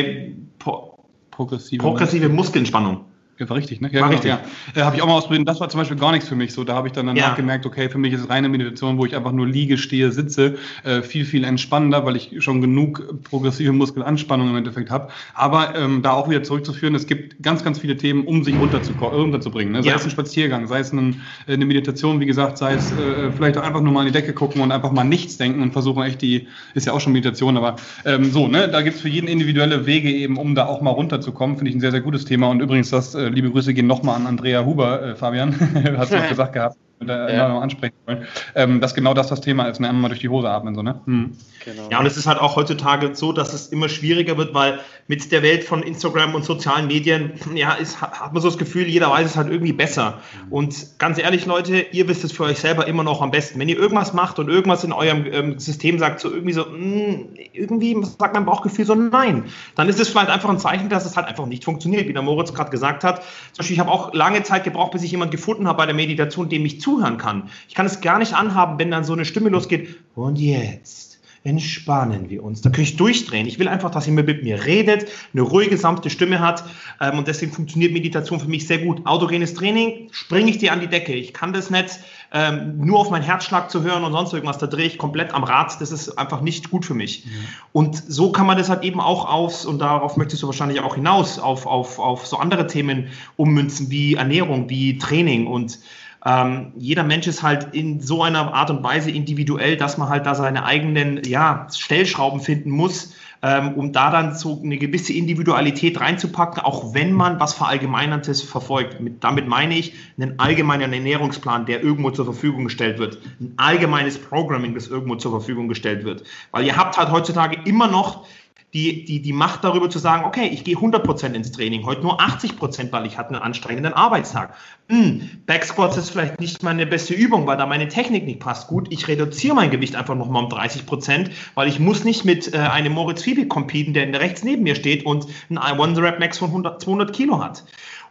po 0.59 0.97
progressive, 1.31 1.81
progressive 1.81 2.29
Muskelentspannung. 2.29 3.05
Ja, 3.37 3.49
war 3.49 3.57
richtig, 3.57 3.81
ne? 3.81 3.89
Ja, 3.91 4.01
war 4.01 4.09
genau, 4.09 4.21
richtig. 4.21 4.31
Ja. 4.75 4.81
Äh, 4.81 4.85
habe 4.85 4.95
ich 4.95 5.01
auch 5.01 5.07
mal 5.07 5.13
ausprobiert. 5.15 5.47
Das 5.47 5.59
war 5.59 5.67
zum 5.67 5.79
Beispiel 5.81 5.97
gar 5.97 6.11
nichts 6.13 6.29
für 6.29 6.35
mich. 6.35 6.53
So, 6.53 6.63
da 6.63 6.75
habe 6.75 6.87
ich 6.87 6.93
dann 6.93 7.07
danach 7.07 7.21
Ja. 7.31 7.33
gemerkt, 7.35 7.65
okay, 7.65 7.89
für 7.89 7.97
mich 7.97 8.13
ist 8.13 8.29
reine 8.29 8.47
Meditation, 8.47 8.97
wo 8.97 9.05
ich 9.05 9.15
einfach 9.15 9.33
nur 9.33 9.45
liege, 9.45 9.77
stehe, 9.77 10.11
sitze, 10.13 10.55
äh, 10.83 11.01
viel, 11.01 11.25
viel 11.25 11.43
entspannender, 11.43 12.05
weil 12.05 12.15
ich 12.15 12.31
schon 12.39 12.61
genug 12.61 13.21
progressive 13.23 13.73
Muskelanspannung 13.73 14.49
im 14.49 14.55
Endeffekt 14.55 14.89
habe. 14.89 15.09
Aber 15.33 15.75
ähm, 15.75 16.01
da 16.01 16.11
auch 16.13 16.29
wieder 16.29 16.43
zurückzuführen, 16.43 16.95
es 16.95 17.07
gibt 17.07 17.43
ganz, 17.43 17.63
ganz 17.63 17.79
viele 17.79 17.97
Themen, 17.97 18.23
um 18.25 18.43
sich 18.43 18.57
runterzubringen. 18.57 19.73
Ne? 19.73 19.83
Sei 19.83 19.89
Ja. 19.89 19.95
es 19.97 20.03
ein 20.05 20.11
Spaziergang, 20.11 20.67
sei 20.67 20.79
es 20.79 20.93
ein, 20.93 21.21
äh, 21.47 21.53
eine 21.53 21.65
Meditation, 21.65 22.19
wie 22.19 22.25
gesagt, 22.25 22.57
sei 22.57 22.73
es 22.73 22.91
äh, 22.91 23.31
vielleicht 23.31 23.57
auch 23.57 23.63
einfach 23.63 23.81
nur 23.81 23.91
mal 23.91 24.01
an 24.01 24.05
die 24.05 24.11
Decke 24.11 24.33
gucken 24.33 24.61
und 24.61 24.71
einfach 24.71 24.91
mal 24.91 25.03
nichts 25.03 25.37
denken 25.37 25.61
und 25.61 25.71
versuchen 25.73 26.03
echt 26.03 26.21
die, 26.21 26.47
ist 26.73 26.85
ja 26.87 26.93
auch 26.93 27.01
schon 27.01 27.13
Meditation, 27.13 27.57
aber 27.57 27.75
ähm, 28.05 28.25
so, 28.31 28.47
ne, 28.47 28.69
da 28.69 28.81
gibt 28.81 28.95
es 28.95 29.01
für 29.01 29.09
jeden 29.09 29.27
individuelle 29.27 29.85
Wege 29.85 30.09
eben, 30.09 30.37
um 30.37 30.55
da 30.55 30.65
auch 30.67 30.81
mal 30.81 30.91
runterzukommen. 30.91 31.57
Finde 31.57 31.69
ich 31.69 31.75
ein 31.75 31.81
sehr, 31.81 31.91
sehr 31.91 32.01
gutes 32.01 32.25
Thema. 32.25 32.49
Und 32.49 32.61
übrigens, 32.61 32.89
das, 32.91 33.13
äh, 33.15 33.24
liebe 33.29 33.51
Grüße 33.51 33.73
gehen 33.73 33.87
nochmal 33.87 34.15
an 34.15 34.27
Andrea 34.27 34.65
Huber, 34.65 35.01
äh, 35.01 35.15
Fabian, 35.15 35.53
hat 35.97 36.05
es 36.05 36.11
noch 36.11 36.29
gesagt 36.29 36.53
gehabt, 36.53 36.77
der 37.07 37.33
Ja. 37.33 37.49
noch 37.49 37.61
ansprechen 37.61 37.95
wollen. 38.05 38.25
Ähm, 38.55 38.81
dass 38.81 38.93
genau 38.93 39.13
das 39.13 39.27
das 39.27 39.41
Thema 39.41 39.65
ist, 39.65 39.79
ne? 39.79 39.89
einmal 39.89 40.09
durch 40.09 40.21
die 40.21 40.29
Hose 40.29 40.49
atmen, 40.49 40.75
so, 40.75 40.81
ne? 40.81 41.01
Hm. 41.05 41.37
Genau. 41.65 41.89
Ja, 41.89 41.99
und 41.99 42.05
es 42.05 42.15
ist 42.15 42.27
halt 42.27 42.39
auch 42.39 42.55
heutzutage 42.55 43.15
so, 43.15 43.31
dass 43.31 43.53
es 43.53 43.67
immer 43.67 43.89
schwieriger 43.89 44.37
wird, 44.37 44.53
weil 44.53 44.79
mit 45.07 45.31
der 45.31 45.41
Welt 45.41 45.63
von 45.63 45.81
Instagram 45.81 46.35
und 46.35 46.45
sozialen 46.45 46.87
Medien, 46.87 47.33
ja, 47.55 47.73
ist, 47.73 48.01
hat 48.01 48.33
man 48.33 48.41
so 48.41 48.49
das 48.49 48.59
Gefühl, 48.59 48.87
jeder 48.87 49.09
weiß 49.09 49.25
es 49.25 49.35
halt 49.35 49.49
irgendwie 49.49 49.73
besser. 49.73 50.19
Und 50.51 50.99
ganz 50.99 51.17
ehrlich, 51.17 51.45
Leute, 51.47 51.77
ihr 51.91 52.07
wisst 52.07 52.23
es 52.23 52.31
für 52.31 52.43
euch 52.43 52.59
selber 52.59 52.87
immer 52.87 53.03
noch 53.03 53.21
am 53.21 53.31
besten. 53.31 53.59
Wenn 53.59 53.67
ihr 53.67 53.77
irgendwas 53.77 54.13
macht 54.13 54.37
und 54.37 54.47
irgendwas 54.47 54.83
in 54.83 54.93
eurem 54.93 55.25
ähm, 55.31 55.59
System 55.59 55.97
sagt, 55.97 56.19
so 56.19 56.31
irgendwie 56.31 56.53
so, 56.53 56.65
mm, 56.65 57.35
irgendwie 57.53 57.97
sagt 58.03 58.35
mein 58.35 58.45
Bauchgefühl 58.45 58.85
so 58.85 58.93
nein, 58.93 59.45
dann 59.75 59.89
ist 59.89 59.99
es 59.99 60.09
vielleicht 60.09 60.29
einfach 60.29 60.49
ein 60.49 60.59
Zeichen, 60.59 60.89
dass 60.89 61.05
es 61.05 61.17
halt 61.17 61.27
einfach 61.27 61.47
nicht 61.47 61.63
funktioniert, 61.65 62.07
wie 62.07 62.13
der 62.13 62.21
Moritz 62.21 62.53
gerade 62.53 62.69
gesagt 62.69 63.03
hat. 63.03 63.23
Zum 63.23 63.57
Beispiel, 63.57 63.73
ich 63.75 63.79
habe 63.79 63.91
auch 63.91 64.13
lange 64.13 64.43
Zeit 64.43 64.63
gebraucht, 64.63 64.91
bis 64.91 65.03
ich 65.03 65.11
jemanden 65.11 65.31
gefunden 65.31 65.67
habe 65.67 65.77
bei 65.77 65.85
der 65.85 65.95
Meditation, 65.95 66.49
dem 66.49 66.65
ich 66.65 66.79
zuhören 66.95 67.17
kann. 67.17 67.49
Ich 67.67 67.75
kann 67.75 67.85
es 67.85 68.01
gar 68.01 68.19
nicht 68.19 68.33
anhaben, 68.33 68.79
wenn 68.79 68.91
dann 68.91 69.03
so 69.03 69.13
eine 69.13 69.25
Stimme 69.25 69.49
losgeht. 69.49 69.95
Und 70.15 70.37
jetzt 70.37 71.19
entspannen 71.43 72.29
wir 72.29 72.43
uns. 72.43 72.61
Da 72.61 72.71
kann 72.71 72.83
ich 72.83 72.97
durchdrehen. 72.97 73.45
Ich 73.45 73.59
will 73.59 73.67
einfach, 73.67 73.91
dass 73.91 74.07
jemand 74.07 74.27
mit 74.27 74.43
mir 74.43 74.65
redet, 74.65 75.05
eine 75.31 75.43
ruhige, 75.43 75.77
sanfte 75.77 76.09
Stimme 76.09 76.39
hat. 76.39 76.63
Ähm, 76.99 77.19
und 77.19 77.27
deswegen 77.27 77.51
funktioniert 77.51 77.93
Meditation 77.93 78.39
für 78.39 78.47
mich 78.47 78.65
sehr 78.65 78.79
gut. 78.79 79.05
Autogenes 79.05 79.53
Training, 79.53 80.07
springe 80.11 80.49
ich 80.49 80.57
dir 80.57 80.73
an 80.73 80.79
die 80.79 80.87
Decke. 80.87 81.13
Ich 81.13 81.33
kann 81.33 81.53
das 81.53 81.69
nicht 81.69 81.99
ähm, 82.33 82.79
nur 82.79 82.97
auf 82.97 83.11
meinen 83.11 83.21
Herzschlag 83.21 83.69
zu 83.69 83.83
hören 83.83 84.03
und 84.03 84.11
sonst 84.11 84.33
irgendwas. 84.33 84.57
Da 84.57 84.65
drehe 84.65 84.87
ich 84.87 84.97
komplett 84.97 85.35
am 85.35 85.43
Rad. 85.43 85.79
Das 85.79 85.91
ist 85.91 86.17
einfach 86.17 86.41
nicht 86.41 86.71
gut 86.71 86.83
für 86.83 86.95
mich. 86.95 87.27
Und 87.73 87.95
so 87.95 88.31
kann 88.31 88.47
man 88.47 88.57
das 88.57 88.69
halt 88.69 88.83
eben 88.83 88.99
auch 88.99 89.29
aus, 89.31 89.67
und 89.67 89.77
darauf 89.77 90.17
möchtest 90.17 90.41
du 90.41 90.47
wahrscheinlich 90.47 90.79
auch 90.79 90.95
hinaus, 90.95 91.37
auf, 91.37 91.67
auf, 91.67 91.99
auf 91.99 92.25
so 92.25 92.37
andere 92.37 92.65
Themen 92.65 93.09
ummünzen 93.35 93.91
wie 93.91 94.15
Ernährung, 94.15 94.67
wie 94.67 94.97
Training 94.97 95.45
und 95.45 95.77
ähm, 96.25 96.73
jeder 96.75 97.03
Mensch 97.03 97.27
ist 97.27 97.43
halt 97.43 97.75
in 97.75 98.01
so 98.01 98.23
einer 98.23 98.51
Art 98.53 98.71
und 98.71 98.83
Weise 98.83 99.11
individuell, 99.11 99.77
dass 99.77 99.97
man 99.99 100.09
halt 100.09 100.25
da 100.25 100.33
seine 100.33 100.65
eigenen 100.65 101.23
ja, 101.23 101.67
Stellschrauben 101.71 102.39
finden 102.39 102.71
muss, 102.71 103.13
ähm, 103.43 103.73
um 103.75 103.91
da 103.93 104.09
dann 104.09 104.33
so 104.33 104.59
eine 104.63 104.77
gewisse 104.77 105.13
Individualität 105.13 106.01
reinzupacken, 106.01 106.63
auch 106.63 106.95
wenn 106.95 107.13
man 107.13 107.39
was 107.39 107.53
Verallgemeinerndes 107.53 108.41
verfolgt. 108.41 108.99
Mit, 108.99 109.23
damit 109.23 109.47
meine 109.47 109.77
ich 109.77 109.93
einen 110.17 110.39
allgemeinen 110.39 110.91
Ernährungsplan, 110.91 111.67
der 111.67 111.83
irgendwo 111.83 112.09
zur 112.09 112.25
Verfügung 112.25 112.63
gestellt 112.63 112.97
wird. 112.97 113.19
Ein 113.39 113.53
allgemeines 113.57 114.17
Programming, 114.17 114.73
das 114.73 114.87
irgendwo 114.87 115.15
zur 115.17 115.29
Verfügung 115.29 115.67
gestellt 115.67 116.05
wird. 116.05 116.23
Weil 116.49 116.65
ihr 116.65 116.75
habt 116.75 116.97
halt 116.97 117.11
heutzutage 117.11 117.59
immer 117.65 117.87
noch 117.87 118.25
die, 118.73 119.05
die, 119.05 119.21
die 119.21 119.31
Macht 119.33 119.63
darüber 119.63 119.89
zu 119.89 119.99
sagen, 119.99 120.25
okay, 120.25 120.47
ich 120.47 120.63
gehe 120.63 120.75
100% 120.75 121.33
ins 121.33 121.51
Training, 121.51 121.85
heute 121.85 122.01
nur 122.01 122.19
80%, 122.19 122.91
weil 122.91 123.05
ich 123.05 123.17
hatte 123.17 123.29
einen 123.29 123.41
anstrengenden 123.41 123.93
Arbeitstag. 123.93 124.53
Hm, 124.89 125.29
Backsquats 125.45 125.95
ist 125.97 126.09
vielleicht 126.09 126.41
nicht 126.41 126.61
meine 126.61 126.85
beste 126.85 127.13
Übung, 127.13 127.47
weil 127.47 127.57
da 127.57 127.65
meine 127.65 127.87
Technik 127.87 128.25
nicht 128.25 128.39
passt. 128.39 128.67
Gut, 128.67 128.91
ich 128.91 129.07
reduziere 129.07 129.55
mein 129.55 129.71
Gewicht 129.71 129.95
einfach 129.95 130.15
nochmal 130.15 130.43
um 130.43 130.49
30%, 130.49 131.29
weil 131.55 131.67
ich 131.69 131.79
muss 131.79 132.03
nicht 132.03 132.25
mit 132.25 132.53
äh, 132.53 132.57
einem 132.57 132.93
Moritz 132.93 133.23
Fiebig 133.23 133.49
competen, 133.49 133.93
der 133.93 134.11
rechts 134.19 134.43
neben 134.43 134.63
mir 134.63 134.75
steht 134.75 135.05
und 135.05 135.25
ein 135.49 135.79
One-Rep-Max 135.79 136.39
von 136.39 136.49
100, 136.49 136.81
200 136.81 137.13
Kilo 137.15 137.41
hat. 137.41 137.63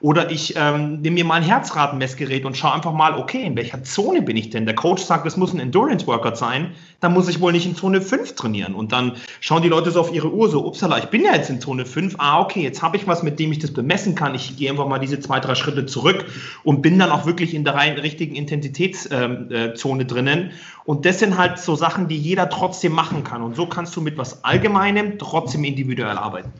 Oder 0.04 0.30
ich 0.30 0.52
ähm, 0.54 1.00
nehme 1.00 1.14
mir 1.14 1.24
mal 1.24 1.36
ein 1.36 1.42
Herzratenmessgerät 1.42 2.44
und 2.44 2.58
schaue 2.58 2.74
einfach 2.74 2.92
mal, 2.92 3.14
okay, 3.14 3.42
in 3.42 3.56
welcher 3.56 3.82
Zone 3.84 4.20
bin 4.20 4.36
ich 4.36 4.50
denn? 4.50 4.66
Der 4.66 4.74
Coach 4.74 5.02
sagt, 5.02 5.24
es 5.26 5.38
muss 5.38 5.54
ein 5.54 5.60
Endurance-Workout 5.60 6.36
sein, 6.36 6.72
dann 7.00 7.14
muss 7.14 7.26
ich 7.26 7.40
wohl 7.40 7.52
nicht 7.52 7.64
in 7.64 7.74
Zone 7.74 8.02
5 8.02 8.34
trainieren. 8.34 8.74
Und 8.74 8.92
dann 8.92 9.12
schauen 9.40 9.62
die 9.62 9.70
Leute 9.70 9.90
so 9.90 10.00
auf 10.00 10.12
ihre 10.12 10.30
Uhr, 10.30 10.50
so, 10.50 10.66
upsala, 10.66 10.98
ich 10.98 11.06
bin 11.06 11.24
ja 11.24 11.34
jetzt 11.34 11.48
in 11.48 11.58
Zone 11.58 11.86
5, 11.86 12.16
ah, 12.18 12.42
okay, 12.42 12.60
jetzt 12.60 12.82
habe 12.82 12.98
ich 12.98 13.06
was, 13.06 13.22
mit 13.22 13.38
dem 13.38 13.50
ich 13.50 13.60
das 13.60 13.72
bemessen 13.72 14.14
kann. 14.14 14.34
Ich 14.34 14.58
gehe 14.58 14.68
einfach 14.70 14.86
mal 14.86 14.98
diese 14.98 15.20
zwei, 15.20 15.40
drei 15.40 15.54
Schritte 15.54 15.86
zurück 15.86 16.26
und 16.64 16.82
bin 16.82 16.98
dann 16.98 17.10
auch 17.10 17.24
wirklich 17.24 17.54
in 17.54 17.64
der 17.64 17.74
rein, 17.74 17.94
richtigen 17.94 18.34
Intensitätszone 18.34 19.48
äh, 19.54 19.72
Zone 19.72 20.04
drinnen. 20.04 20.50
Und 20.84 21.06
das 21.06 21.18
sind 21.18 21.38
halt 21.38 21.58
so 21.58 21.76
Sachen, 21.76 22.08
die 22.08 22.18
jeder 22.18 22.50
trotzdem 22.50 22.92
machen 22.92 23.24
kann. 23.24 23.40
Und 23.40 23.56
so 23.56 23.64
kannst 23.64 23.96
du 23.96 24.02
mit 24.02 24.18
was 24.18 24.44
Allgemeinem 24.44 25.18
trotzdem 25.18 25.64
individuell 25.64 26.18
arbeiten. 26.18 26.52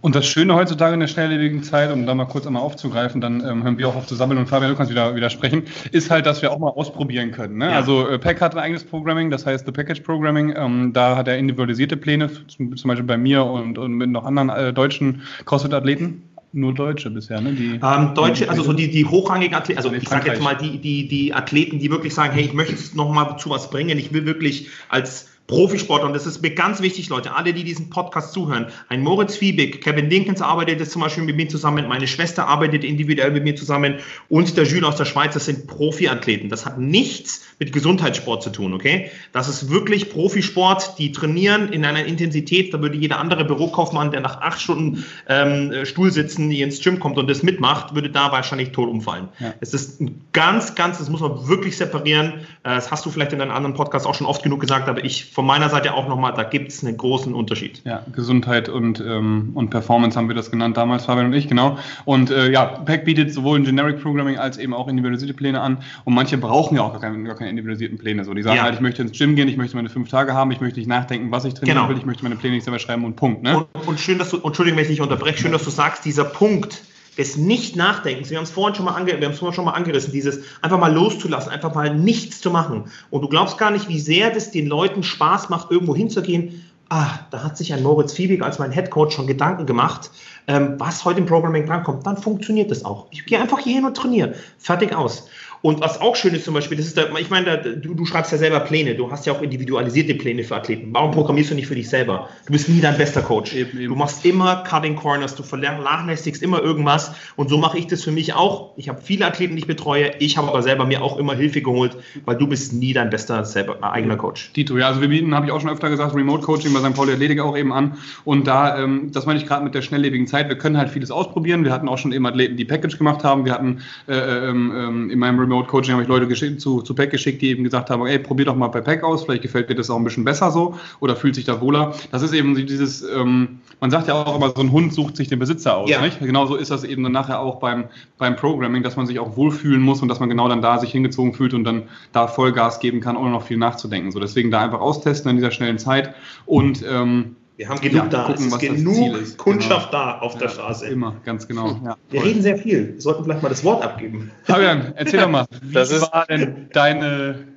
Und 0.00 0.14
das 0.14 0.26
Schöne 0.26 0.54
heutzutage 0.54 0.94
in 0.94 1.00
der 1.00 1.06
schnelllebigen 1.06 1.62
Zeit, 1.62 1.92
um 1.92 2.06
da 2.06 2.14
mal 2.14 2.26
kurz 2.26 2.46
einmal 2.46 2.62
aufzugreifen, 2.62 3.20
dann 3.20 3.40
ähm, 3.40 3.62
hören 3.64 3.78
wir 3.78 3.88
auch 3.88 3.96
auf 3.96 4.06
zu 4.06 4.14
sammeln 4.14 4.38
und 4.38 4.46
Fabian, 4.46 4.70
du 4.70 4.76
kannst 4.76 4.90
wieder 4.90 5.14
widersprechen, 5.14 5.64
ist 5.92 6.10
halt, 6.10 6.26
dass 6.26 6.42
wir 6.42 6.52
auch 6.52 6.58
mal 6.58 6.68
ausprobieren 6.68 7.32
können. 7.32 7.58
Ne? 7.58 7.66
Ja. 7.66 7.76
Also 7.76 8.08
äh, 8.08 8.18
Pack 8.18 8.40
hat 8.40 8.54
ein 8.54 8.60
eigenes 8.60 8.84
Programming, 8.84 9.30
das 9.30 9.46
heißt 9.46 9.66
The 9.66 9.72
Package 9.72 10.00
Programming. 10.00 10.54
Ähm, 10.56 10.92
da 10.92 11.16
hat 11.16 11.28
er 11.28 11.38
individualisierte 11.38 11.96
Pläne, 11.96 12.30
zum, 12.48 12.76
zum 12.76 12.88
Beispiel 12.88 13.06
bei 13.06 13.18
mir 13.18 13.44
und, 13.44 13.78
und 13.78 13.92
mit 13.92 14.10
noch 14.10 14.24
anderen 14.24 14.50
äh, 14.50 14.72
deutschen 14.72 15.22
CrossFit-Athleten. 15.44 16.22
Nur 16.52 16.72
Deutsche 16.72 17.10
bisher, 17.10 17.42
ne? 17.42 17.52
Die, 17.52 17.78
Ähm, 17.82 18.14
Deutsche, 18.14 18.48
also 18.48 18.62
so 18.62 18.72
die, 18.72 18.90
die 18.90 19.04
hochrangigen 19.04 19.54
Athleten, 19.54 19.78
also 19.78 19.92
ich 19.92 20.08
sage 20.08 20.30
jetzt 20.30 20.42
mal 20.42 20.54
die, 20.54 20.78
die, 20.78 21.06
die 21.06 21.34
Athleten, 21.34 21.78
die 21.78 21.90
wirklich 21.90 22.14
sagen, 22.14 22.32
hey, 22.32 22.44
ich 22.44 22.54
möchte 22.54 22.72
jetzt 22.72 22.96
noch 22.96 23.12
mal 23.12 23.36
zu 23.36 23.50
was 23.50 23.68
bringen, 23.68 23.98
ich 23.98 24.14
will 24.14 24.24
wirklich 24.24 24.68
als 24.88 25.28
Profisportler, 25.48 26.06
und 26.06 26.14
das 26.14 26.26
ist 26.26 26.42
mir 26.42 26.54
ganz 26.54 26.80
wichtig, 26.80 27.08
Leute, 27.08 27.34
alle, 27.34 27.52
die 27.52 27.64
diesen 27.64 27.90
Podcast 27.90 28.32
zuhören, 28.32 28.66
ein 28.88 29.02
Moritz 29.02 29.36
Fiebig, 29.36 29.82
Kevin 29.82 30.08
Dinkens 30.08 30.40
arbeitet 30.40 30.78
jetzt 30.78 30.92
zum 30.92 31.02
Beispiel 31.02 31.24
mit 31.24 31.34
mir 31.36 31.48
zusammen, 31.48 31.88
meine 31.88 32.06
Schwester 32.06 32.46
arbeitet 32.46 32.84
individuell 32.84 33.32
mit 33.32 33.44
mir 33.44 33.56
zusammen 33.56 33.96
und 34.28 34.56
der 34.56 34.64
Jules 34.64 34.84
aus 34.84 34.96
der 34.96 35.04
Schweiz, 35.04 35.34
das 35.34 35.46
sind 35.46 35.66
Profiathleten. 35.66 36.48
Das 36.48 36.64
hat 36.64 36.78
nichts 36.78 37.44
mit 37.58 37.72
Gesundheitssport 37.72 38.42
zu 38.42 38.50
tun, 38.50 38.72
okay? 38.72 39.10
Das 39.32 39.48
ist 39.48 39.68
wirklich 39.70 40.10
Profisport, 40.10 40.98
die 40.98 41.12
trainieren 41.12 41.72
in 41.72 41.84
einer 41.84 42.04
Intensität, 42.04 42.72
da 42.72 42.80
würde 42.80 42.96
jeder 42.96 43.18
andere 43.18 43.44
Bürokaufmann, 43.44 44.10
der 44.10 44.20
nach 44.20 44.40
acht 44.40 44.60
Stunden 44.60 45.04
ähm, 45.28 45.72
Stuhl 45.84 46.10
sitzen, 46.12 46.50
hier 46.50 46.64
ins 46.64 46.80
Gym 46.80 47.00
kommt 47.00 47.18
und 47.18 47.28
das 47.28 47.42
mitmacht, 47.42 47.94
würde 47.94 48.10
da 48.10 48.30
wahrscheinlich 48.32 48.72
tot 48.72 48.88
umfallen. 48.88 49.28
Ja. 49.40 49.54
Es 49.60 49.74
ist 49.74 50.00
ein 50.00 50.20
ganz, 50.32 50.74
ganz, 50.74 50.98
das 50.98 51.10
muss 51.10 51.20
man 51.20 51.48
wirklich 51.48 51.76
separieren. 51.76 52.34
Äh, 52.62 52.78
Das 52.78 52.92
hast 52.92 53.04
du 53.06 53.10
vielleicht 53.10 53.32
in 53.32 53.40
einem 53.40 53.50
anderen 53.50 53.74
Podcast 53.74 54.06
auch 54.06 54.14
schon 54.14 54.26
oft 54.26 54.42
genug 54.42 54.60
gesagt, 54.60 54.88
aber 54.88 55.02
ich 55.02 55.24
von 55.38 55.46
meiner 55.46 55.68
Seite 55.68 55.94
auch 55.94 56.08
nochmal, 56.08 56.32
da 56.34 56.42
gibt 56.42 56.72
es 56.72 56.84
einen 56.84 56.96
großen 56.96 57.32
Unterschied. 57.32 57.80
Ja, 57.84 58.02
Gesundheit 58.12 58.68
und, 58.68 58.98
ähm, 58.98 59.52
und 59.54 59.70
Performance 59.70 60.18
haben 60.18 60.26
wir 60.26 60.34
das 60.34 60.50
genannt 60.50 60.76
damals, 60.76 61.04
Fabian 61.04 61.26
und 61.26 61.32
ich, 61.32 61.46
genau. 61.46 61.78
Und 62.04 62.32
äh, 62.32 62.50
ja, 62.50 62.64
Pack 62.64 63.04
bietet 63.04 63.32
sowohl 63.32 63.56
ein 63.56 63.62
Generic 63.62 64.02
Programming 64.02 64.36
als 64.36 64.58
eben 64.58 64.74
auch 64.74 64.88
individualisierte 64.88 65.34
Pläne 65.34 65.60
an. 65.60 65.78
Und 66.04 66.14
manche 66.14 66.38
brauchen 66.38 66.74
ja 66.74 66.82
auch 66.82 66.90
gar 66.90 67.00
keine, 67.00 67.22
gar 67.22 67.36
keine 67.36 67.50
individualisierten 67.50 67.98
Pläne. 67.98 68.24
So, 68.24 68.34
die 68.34 68.42
sagen 68.42 68.56
Ja. 68.56 68.64
halt, 68.64 68.74
ich 68.74 68.80
möchte 68.80 69.00
ins 69.02 69.16
Gym 69.16 69.36
gehen, 69.36 69.46
ich 69.46 69.56
möchte 69.56 69.76
meine 69.76 69.90
fünf 69.90 70.08
Tage 70.08 70.34
haben, 70.34 70.50
ich 70.50 70.60
möchte 70.60 70.80
nicht 70.80 70.88
nachdenken, 70.88 71.30
was 71.30 71.44
ich 71.44 71.54
trainieren 71.54 71.76
Genau. 71.78 71.88
will, 71.88 71.98
ich 71.98 72.04
möchte 72.04 72.24
meine 72.24 72.34
Pläne 72.34 72.56
nicht 72.56 72.64
selber 72.64 72.80
schreiben 72.80 73.04
und 73.04 73.14
Punkt. 73.14 73.44
Ne? 73.44 73.58
Und, 73.58 73.86
und 73.86 74.00
schön, 74.00 74.18
dass 74.18 74.30
du, 74.30 74.38
Entschuldigung, 74.38 74.76
wenn 74.78 74.86
ich 74.86 74.90
dich 74.90 75.00
unterbreche, 75.00 75.38
schön, 75.38 75.52
dass 75.52 75.62
du 75.62 75.70
sagst, 75.70 76.04
dieser 76.04 76.24
Punkt 76.24 76.82
des 77.18 77.36
Nicht-Nachdenkens, 77.36 78.30
wir 78.30 78.38
haben 78.38 78.44
es 78.44 78.50
vorhin 78.50 78.76
schon 78.76 78.84
mal, 78.84 78.94
ange, 78.94 79.18
wir 79.18 79.26
haben 79.26 79.34
es 79.34 79.54
schon 79.54 79.64
mal 79.64 79.72
angerissen, 79.72 80.12
dieses 80.12 80.38
einfach 80.62 80.78
mal 80.78 80.92
loszulassen, 80.92 81.50
einfach 81.50 81.74
mal 81.74 81.94
nichts 81.94 82.40
zu 82.40 82.50
machen. 82.50 82.84
Und 83.10 83.22
du 83.22 83.28
glaubst 83.28 83.58
gar 83.58 83.72
nicht, 83.72 83.88
wie 83.88 83.98
sehr 83.98 84.30
das 84.30 84.52
den 84.52 84.68
Leuten 84.68 85.02
Spaß 85.02 85.48
macht, 85.48 85.72
irgendwo 85.72 85.96
hinzugehen. 85.96 86.64
Ah, 86.88 87.18
da 87.30 87.42
hat 87.42 87.58
sich 87.58 87.74
ein 87.74 87.82
Moritz 87.82 88.12
Fiebig 88.14 88.42
als 88.42 88.58
mein 88.58 88.70
Headcoach 88.70 89.10
schon 89.10 89.26
Gedanken 89.26 89.66
gemacht. 89.66 90.10
ähm, 90.48 90.76
was 90.78 91.04
heute 91.04 91.20
im 91.20 91.26
Programming 91.26 91.66
drankommt, 91.66 92.06
dann 92.06 92.16
funktioniert 92.16 92.70
das 92.70 92.84
auch. 92.84 93.06
Ich 93.10 93.26
gehe 93.26 93.38
einfach 93.38 93.58
hier 93.58 93.74
hin 93.74 93.84
und 93.84 93.96
trainiere. 93.96 94.34
Fertig 94.56 94.94
aus. 94.94 95.28
Und 95.62 95.80
was 95.80 96.00
auch 96.00 96.14
schön 96.16 96.34
ist 96.34 96.44
zum 96.44 96.54
Beispiel, 96.54 96.76
das 96.76 96.86
ist 96.86 96.96
da, 96.96 97.04
ich 97.18 97.30
meine, 97.30 97.46
da, 97.46 97.56
du, 97.56 97.94
du, 97.94 98.04
schreibst 98.04 98.30
ja 98.32 98.38
selber 98.38 98.60
Pläne, 98.60 98.94
du 98.94 99.10
hast 99.10 99.26
ja 99.26 99.32
auch 99.32 99.42
individualisierte 99.42 100.14
Pläne 100.14 100.44
für 100.44 100.56
Athleten. 100.56 100.90
Warum 100.92 101.10
programmierst 101.10 101.50
du 101.50 101.54
nicht 101.54 101.66
für 101.66 101.74
dich 101.74 101.88
selber? 101.88 102.28
Du 102.46 102.52
bist 102.52 102.68
nie 102.68 102.80
dein 102.80 102.96
bester 102.96 103.22
Coach. 103.22 103.54
Eben, 103.54 103.78
eben. 103.78 103.88
Du 103.88 103.96
machst 103.96 104.24
immer 104.24 104.64
Cutting 104.68 104.96
Corners, 104.96 105.34
du 105.34 105.42
vernachlässigst 105.42 106.42
immer 106.42 106.62
irgendwas 106.62 107.12
und 107.36 107.48
so 107.48 107.58
mache 107.58 107.78
ich 107.78 107.86
das 107.86 108.04
für 108.04 108.12
mich 108.12 108.34
auch. 108.34 108.72
Ich 108.76 108.88
habe 108.88 109.00
viele 109.02 109.26
Athleten, 109.26 109.56
die 109.56 109.60
ich 109.60 109.66
betreue, 109.66 110.12
ich 110.18 110.36
habe 110.36 110.48
aber 110.48 110.62
selber 110.62 110.84
mir 110.84 111.02
auch 111.02 111.18
immer 111.18 111.34
Hilfe 111.34 111.60
geholt, 111.60 111.96
weil 112.24 112.36
du 112.36 112.46
bist 112.46 112.72
nie 112.72 112.92
dein 112.92 113.10
bester 113.10 113.44
selber, 113.44 113.78
äh, 113.82 113.86
eigener 113.86 114.16
Coach. 114.16 114.52
Dito, 114.52 114.78
ja, 114.78 114.88
also 114.88 115.00
wir 115.00 115.08
bieten, 115.08 115.34
habe 115.34 115.46
ich 115.46 115.52
auch 115.52 115.60
schon 115.60 115.70
öfter 115.70 115.90
gesagt, 115.90 116.14
Remote 116.14 116.44
Coaching 116.44 116.72
bei 116.72 116.80
St. 116.80 116.94
Pauli 116.94 117.12
Athletik 117.12 117.40
auch 117.40 117.56
eben 117.56 117.72
an 117.72 117.98
und 118.24 118.46
da, 118.46 118.78
ähm, 118.78 119.10
das 119.12 119.26
meine 119.26 119.38
ich 119.38 119.46
gerade 119.46 119.64
mit 119.64 119.74
der 119.74 119.82
schnelllebigen 119.82 120.26
Zeit, 120.26 120.48
wir 120.48 120.56
können 120.56 120.76
halt 120.76 120.90
vieles 120.90 121.10
ausprobieren. 121.10 121.64
Wir 121.64 121.72
hatten 121.72 121.88
auch 121.88 121.98
schon 121.98 122.12
eben 122.12 122.26
Athleten, 122.26 122.56
die 122.56 122.64
Package 122.64 122.98
gemacht 122.98 123.24
haben. 123.24 123.44
Wir 123.44 123.52
hatten 123.52 123.80
äh, 124.06 124.14
ähm, 124.14 124.72
ähm 124.74 125.10
in 125.10 125.18
meinem 125.18 125.38
Remote 125.50 125.68
Coaching 125.68 125.92
habe 125.92 126.02
ich 126.02 126.08
Leute 126.08 126.28
geschickt, 126.28 126.60
zu, 126.60 126.82
zu 126.82 126.94
Pack 126.94 127.10
geschickt, 127.10 127.42
die 127.42 127.48
eben 127.48 127.64
gesagt 127.64 127.90
haben, 127.90 128.06
ey, 128.06 128.18
probier 128.18 128.46
doch 128.46 128.56
mal 128.56 128.68
bei 128.68 128.80
Pack 128.80 129.02
aus, 129.02 129.24
vielleicht 129.24 129.42
gefällt 129.42 129.70
dir 129.70 129.74
das 129.74 129.90
auch 129.90 129.96
ein 129.96 130.04
bisschen 130.04 130.24
besser 130.24 130.50
so 130.50 130.74
oder 131.00 131.16
fühlt 131.16 131.34
sich 131.34 131.44
da 131.44 131.60
wohler. 131.60 131.94
Das 132.10 132.22
ist 132.22 132.32
eben 132.32 132.54
dieses, 132.54 133.02
ähm, 133.02 133.60
man 133.80 133.90
sagt 133.90 134.08
ja 134.08 134.14
auch 134.14 134.36
immer, 134.36 134.50
so 134.50 134.60
ein 134.60 134.72
Hund 134.72 134.92
sucht 134.92 135.16
sich 135.16 135.28
den 135.28 135.38
Besitzer 135.38 135.76
aus. 135.76 135.90
Ja. 135.90 136.00
Nicht? 136.00 136.20
Genauso 136.20 136.56
ist 136.56 136.70
das 136.70 136.84
eben 136.84 137.02
dann 137.02 137.12
nachher 137.12 137.40
auch 137.40 137.60
beim, 137.60 137.84
beim 138.18 138.36
Programming, 138.36 138.82
dass 138.82 138.96
man 138.96 139.06
sich 139.06 139.18
auch 139.18 139.36
wohlfühlen 139.36 139.82
muss 139.82 140.02
und 140.02 140.08
dass 140.08 140.20
man 140.20 140.28
genau 140.28 140.48
dann 140.48 140.62
da 140.62 140.78
sich 140.78 140.92
hingezogen 140.92 141.34
fühlt 141.34 141.54
und 141.54 141.64
dann 141.64 141.84
da 142.12 142.26
Vollgas 142.26 142.80
geben 142.80 143.00
kann, 143.00 143.16
ohne 143.16 143.30
noch 143.30 143.42
viel 143.42 143.56
nachzudenken. 143.56 144.12
So, 144.12 144.20
deswegen 144.20 144.50
da 144.50 144.60
einfach 144.60 144.80
austesten 144.80 145.30
in 145.30 145.36
dieser 145.36 145.50
schnellen 145.50 145.78
Zeit 145.78 146.14
und 146.46 146.84
ähm, 146.88 147.36
wir 147.58 147.68
haben 147.68 147.80
genug 147.80 148.04
ja, 148.04 148.08
da. 148.08 148.22
Gucken, 148.26 148.46
es 148.46 148.52
ist 148.52 148.58
genug 148.60 149.16
ist. 149.20 149.36
Kundschaft 149.36 149.90
genau. 149.90 150.04
da 150.04 150.18
auf 150.20 150.38
der 150.38 150.46
ja, 150.46 150.52
Straße. 150.54 150.86
Immer, 150.86 151.16
ganz 151.24 151.48
genau. 151.48 151.80
Ja, 151.84 151.96
wir 152.08 152.24
reden 152.24 152.40
sehr 152.40 152.56
viel. 152.56 152.94
Wir 152.94 153.00
sollten 153.00 153.24
vielleicht 153.24 153.42
mal 153.42 153.48
das 153.48 153.64
Wort 153.64 153.82
abgeben. 153.82 154.30
Fabian, 154.44 154.92
erzähl 154.94 155.18
doch 155.18 155.28
mal, 155.28 155.44
wie 155.60 155.74
war 155.74 156.26
denn 156.26 156.68
deine 156.72 157.48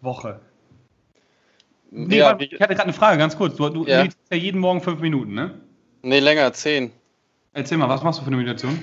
Woche? 0.00 0.40
Nee, 1.90 2.18
ja, 2.18 2.38
ich 2.40 2.54
hatte 2.54 2.74
gerade 2.74 2.84
eine 2.84 2.94
Frage, 2.94 3.18
ganz 3.18 3.36
kurz. 3.36 3.56
Du, 3.56 3.68
du 3.68 3.84
ja. 3.84 4.06
ja 4.30 4.36
jeden 4.36 4.60
Morgen 4.60 4.80
fünf 4.80 5.00
Minuten, 5.00 5.34
ne? 5.34 5.60
Nee, 6.00 6.20
länger, 6.20 6.50
zehn. 6.54 6.90
Erzähl 7.52 7.76
mal, 7.76 7.88
was 7.90 8.02
machst 8.02 8.20
du 8.20 8.24
für 8.24 8.28
eine 8.28 8.36
Meditation? 8.36 8.82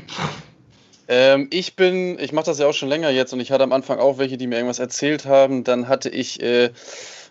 Ähm, 1.07 1.47
ich 1.51 1.75
bin, 1.75 2.19
ich 2.19 2.33
mache 2.33 2.45
das 2.45 2.59
ja 2.59 2.67
auch 2.67 2.73
schon 2.73 2.89
länger 2.89 3.09
jetzt 3.09 3.33
und 3.33 3.39
ich 3.39 3.51
hatte 3.51 3.63
am 3.63 3.71
Anfang 3.71 3.97
auch 3.97 4.19
welche, 4.19 4.37
die 4.37 4.45
mir 4.45 4.57
irgendwas 4.57 4.77
erzählt 4.77 5.25
haben. 5.25 5.63
Dann 5.63 5.87
hatte 5.87 6.09
ich 6.09 6.39
äh, 6.43 6.69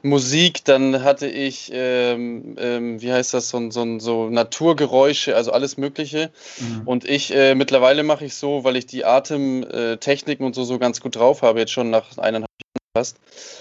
Musik, 0.02 0.64
dann 0.64 1.02
hatte 1.02 1.26
ich, 1.26 1.70
ähm, 1.72 2.56
ähm, 2.58 3.02
wie 3.02 3.12
heißt 3.12 3.34
das, 3.34 3.48
so, 3.48 3.70
so, 3.70 3.98
so 3.98 4.28
Naturgeräusche, 4.30 5.36
also 5.36 5.52
alles 5.52 5.76
Mögliche. 5.76 6.30
Mhm. 6.58 6.82
Und 6.86 7.04
ich, 7.04 7.34
äh, 7.34 7.54
mittlerweile 7.54 8.02
mache 8.02 8.24
ich 8.24 8.34
so, 8.34 8.64
weil 8.64 8.76
ich 8.76 8.86
die 8.86 9.04
Atemtechniken 9.04 10.44
und 10.44 10.54
so, 10.54 10.64
so 10.64 10.78
ganz 10.78 11.00
gut 11.00 11.16
drauf 11.16 11.42
habe, 11.42 11.60
jetzt 11.60 11.72
schon 11.72 11.90
nach 11.90 12.18
eineinhalb 12.18 12.50
Jahren 12.50 12.86
fast, 12.96 13.18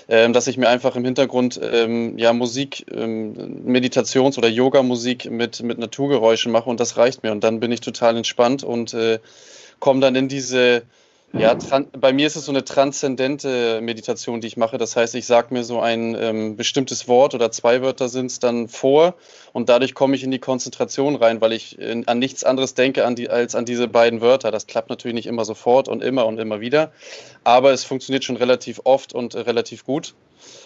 ähm, 0.08 0.34
dass 0.34 0.48
ich 0.48 0.58
mir 0.58 0.70
einfach 0.70 0.96
im 0.96 1.04
Hintergrund 1.04 1.60
ähm, 1.62 2.18
ja 2.18 2.32
Musik, 2.32 2.86
ähm, 2.94 3.64
Meditations- 3.66 4.38
oder 4.38 4.48
Yoga-Musik 4.48 5.30
mit, 5.30 5.62
mit 5.62 5.78
Naturgeräuschen 5.78 6.52
mache 6.52 6.70
und 6.70 6.80
das 6.80 6.98
reicht 6.98 7.24
mir. 7.24 7.32
Und 7.32 7.44
dann 7.44 7.60
bin 7.60 7.72
ich 7.72 7.82
total 7.82 8.16
entspannt 8.18 8.64
und 8.64 8.94
äh, 8.94 9.20
komme 9.80 10.00
dann 10.00 10.16
in 10.16 10.28
diese 10.28 10.84
ja, 11.38 11.58
bei 12.00 12.14
mir 12.14 12.28
ist 12.28 12.36
es 12.36 12.46
so 12.46 12.52
eine 12.52 12.64
transzendente 12.64 13.82
Meditation, 13.82 14.40
die 14.40 14.48
ich 14.48 14.58
mache. 14.58 14.78
Das 14.78 14.96
heißt, 14.96 15.16
ich 15.16 15.26
sage 15.26 15.54
mir 15.54 15.64
so 15.64 15.82
ein 15.82 16.16
ähm, 16.16 16.56
bestimmtes 16.56 17.08
Wort 17.08 17.36
oder 17.36 17.52
zwei 17.52 17.82
Wörter 17.82 18.08
sind 18.08 18.28
es 18.28 18.40
dann 18.40 18.70
vor 18.70 19.16
und 19.52 19.68
dadurch 19.68 19.94
komme 19.94 20.16
ich 20.16 20.24
in 20.24 20.32
die 20.32 20.40
Konzentration 20.40 21.16
rein, 21.16 21.42
weil 21.42 21.52
ich 21.52 21.78
in, 21.78 22.08
an 22.08 22.20
nichts 22.20 22.44
anderes 22.44 22.74
denke 22.74 23.06
an 23.06 23.16
die, 23.16 23.30
als 23.30 23.54
an 23.54 23.66
diese 23.66 23.88
beiden 23.88 24.22
Wörter. 24.22 24.50
Das 24.52 24.66
klappt 24.66 24.90
natürlich 24.90 25.16
nicht 25.16 25.28
immer 25.28 25.44
sofort 25.44 25.90
und 25.90 26.02
immer 26.02 26.26
und 26.26 26.40
immer 26.40 26.62
wieder, 26.62 26.92
aber 27.44 27.72
es 27.72 27.84
funktioniert 27.84 28.24
schon 28.24 28.38
relativ 28.38 28.82
oft 28.86 29.14
und 29.14 29.36
äh, 29.36 29.40
relativ 29.40 29.84
gut. 29.84 30.16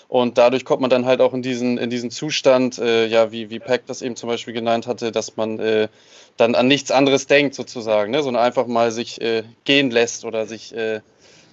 Und 0.09 0.39
dadurch 0.39 0.65
kommt 0.65 0.81
man 0.81 0.89
dann 0.89 1.05
halt 1.05 1.21
auch 1.21 1.35
in 1.35 1.43
diesen, 1.43 1.77
in 1.77 1.91
diesen 1.91 2.09
Zustand, 2.09 2.79
äh, 2.79 3.05
ja, 3.05 3.31
wie, 3.31 3.51
wie 3.51 3.59
Peck 3.59 3.85
das 3.85 4.01
eben 4.01 4.15
zum 4.15 4.27
Beispiel 4.27 4.55
genannt 4.55 4.87
hatte, 4.87 5.11
dass 5.11 5.37
man 5.37 5.59
äh, 5.59 5.87
dann 6.35 6.55
an 6.55 6.67
nichts 6.67 6.89
anderes 6.89 7.27
denkt 7.27 7.53
sozusagen, 7.53 8.11
ne? 8.11 8.23
sondern 8.23 8.43
einfach 8.43 8.65
mal 8.65 8.91
sich 8.91 9.21
äh, 9.21 9.43
gehen 9.65 9.91
lässt 9.91 10.25
oder 10.25 10.47
sich 10.47 10.75
äh, 10.75 11.01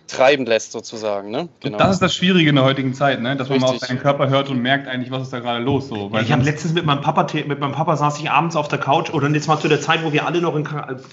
treiben 0.06 0.46
lässt 0.46 0.72
sozusagen. 0.72 1.30
Ne? 1.30 1.48
Genau. 1.60 1.78
Das 1.78 1.92
ist 1.92 2.02
das 2.02 2.14
Schwierige 2.14 2.50
in 2.50 2.56
der 2.56 2.64
heutigen 2.64 2.94
Zeit, 2.94 3.20
ne? 3.20 3.36
dass 3.36 3.48
Richtig. 3.48 3.62
man 3.62 3.70
mal 3.70 3.76
auf 3.76 3.86
seinen 3.86 3.98
Körper 3.98 4.28
hört 4.28 4.48
und 4.48 4.60
merkt 4.60 4.88
eigentlich, 4.88 5.10
was 5.10 5.22
ist 5.22 5.32
da 5.32 5.40
gerade 5.40 5.62
los. 5.62 5.88
So. 5.88 6.10
Ja, 6.12 6.20
ich 6.20 6.32
habe 6.32 6.42
letztens 6.42 6.75
mit 6.75 6.84
meinem 6.84 7.00
Papa, 7.00 7.26
mit 7.34 7.58
meinem 7.60 7.72
Papa 7.72 7.96
saß 7.96 8.18
ich 8.20 8.30
abends 8.30 8.56
auf 8.56 8.68
der 8.68 8.78
Couch 8.78 9.10
oder 9.10 9.28
jetzt 9.28 9.48
mal 9.48 9.58
zu 9.58 9.68
der 9.68 9.80
Zeit, 9.80 10.04
wo 10.04 10.12
wir 10.12 10.26
alle 10.26 10.40
noch 10.40 10.54
in, 10.56 10.66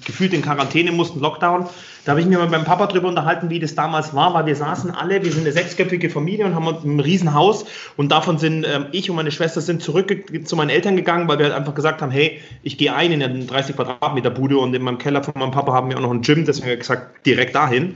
gefühlt 0.05 0.33
in 0.33 0.41
Quarantäne 0.41 0.91
mussten, 0.91 1.19
Lockdown. 1.19 1.67
Da 2.05 2.12
habe 2.12 2.21
ich 2.21 2.27
mir 2.27 2.38
mit 2.39 2.51
meinem 2.51 2.65
Papa 2.65 2.88
drüber 2.88 3.07
unterhalten, 3.07 3.50
wie 3.50 3.59
das 3.59 3.75
damals 3.75 4.13
war, 4.13 4.33
weil 4.33 4.45
wir 4.45 4.57
saßen 4.57 4.91
alle, 4.91 5.23
wir 5.23 5.31
sind 5.31 5.41
eine 5.41 5.53
sechsköpfige 5.53 6.09
Familie 6.09 6.45
und 6.45 6.53
haben 6.53 6.67
ein 6.67 7.00
Riesenhaus 7.00 7.65
und 7.95 8.12
davon 8.12 8.38
sind 8.38 8.65
ähm, 8.65 8.88
ich 8.91 9.09
und 9.09 9.15
meine 9.15 9.31
Schwester 9.31 9.62
sind 9.62 9.81
zurück 9.81 10.13
zu 10.43 10.55
meinen 10.57 10.69
Eltern 10.69 10.97
gegangen, 10.97 11.29
weil 11.29 11.38
wir 11.38 11.45
halt 11.45 11.55
einfach 11.55 11.75
gesagt 11.75 12.01
haben, 12.01 12.12
hey, 12.12 12.41
ich 12.62 12.77
gehe 12.77 12.93
ein 12.93 13.13
in 13.13 13.23
eine 13.23 13.45
30 13.45 13.77
Quadratmeter 13.77 14.31
Bude 14.31 14.57
und 14.57 14.73
in 14.73 14.81
meinem 14.81 14.97
Keller 14.97 15.23
von 15.23 15.33
meinem 15.38 15.51
Papa 15.51 15.71
haben 15.71 15.89
wir 15.89 15.97
auch 15.97 16.01
noch 16.01 16.12
ein 16.12 16.21
Gym, 16.21 16.43
deswegen 16.45 16.67
habe 16.67 16.73
ich 16.73 16.79
gesagt, 16.81 17.25
direkt 17.25 17.55
dahin. 17.55 17.95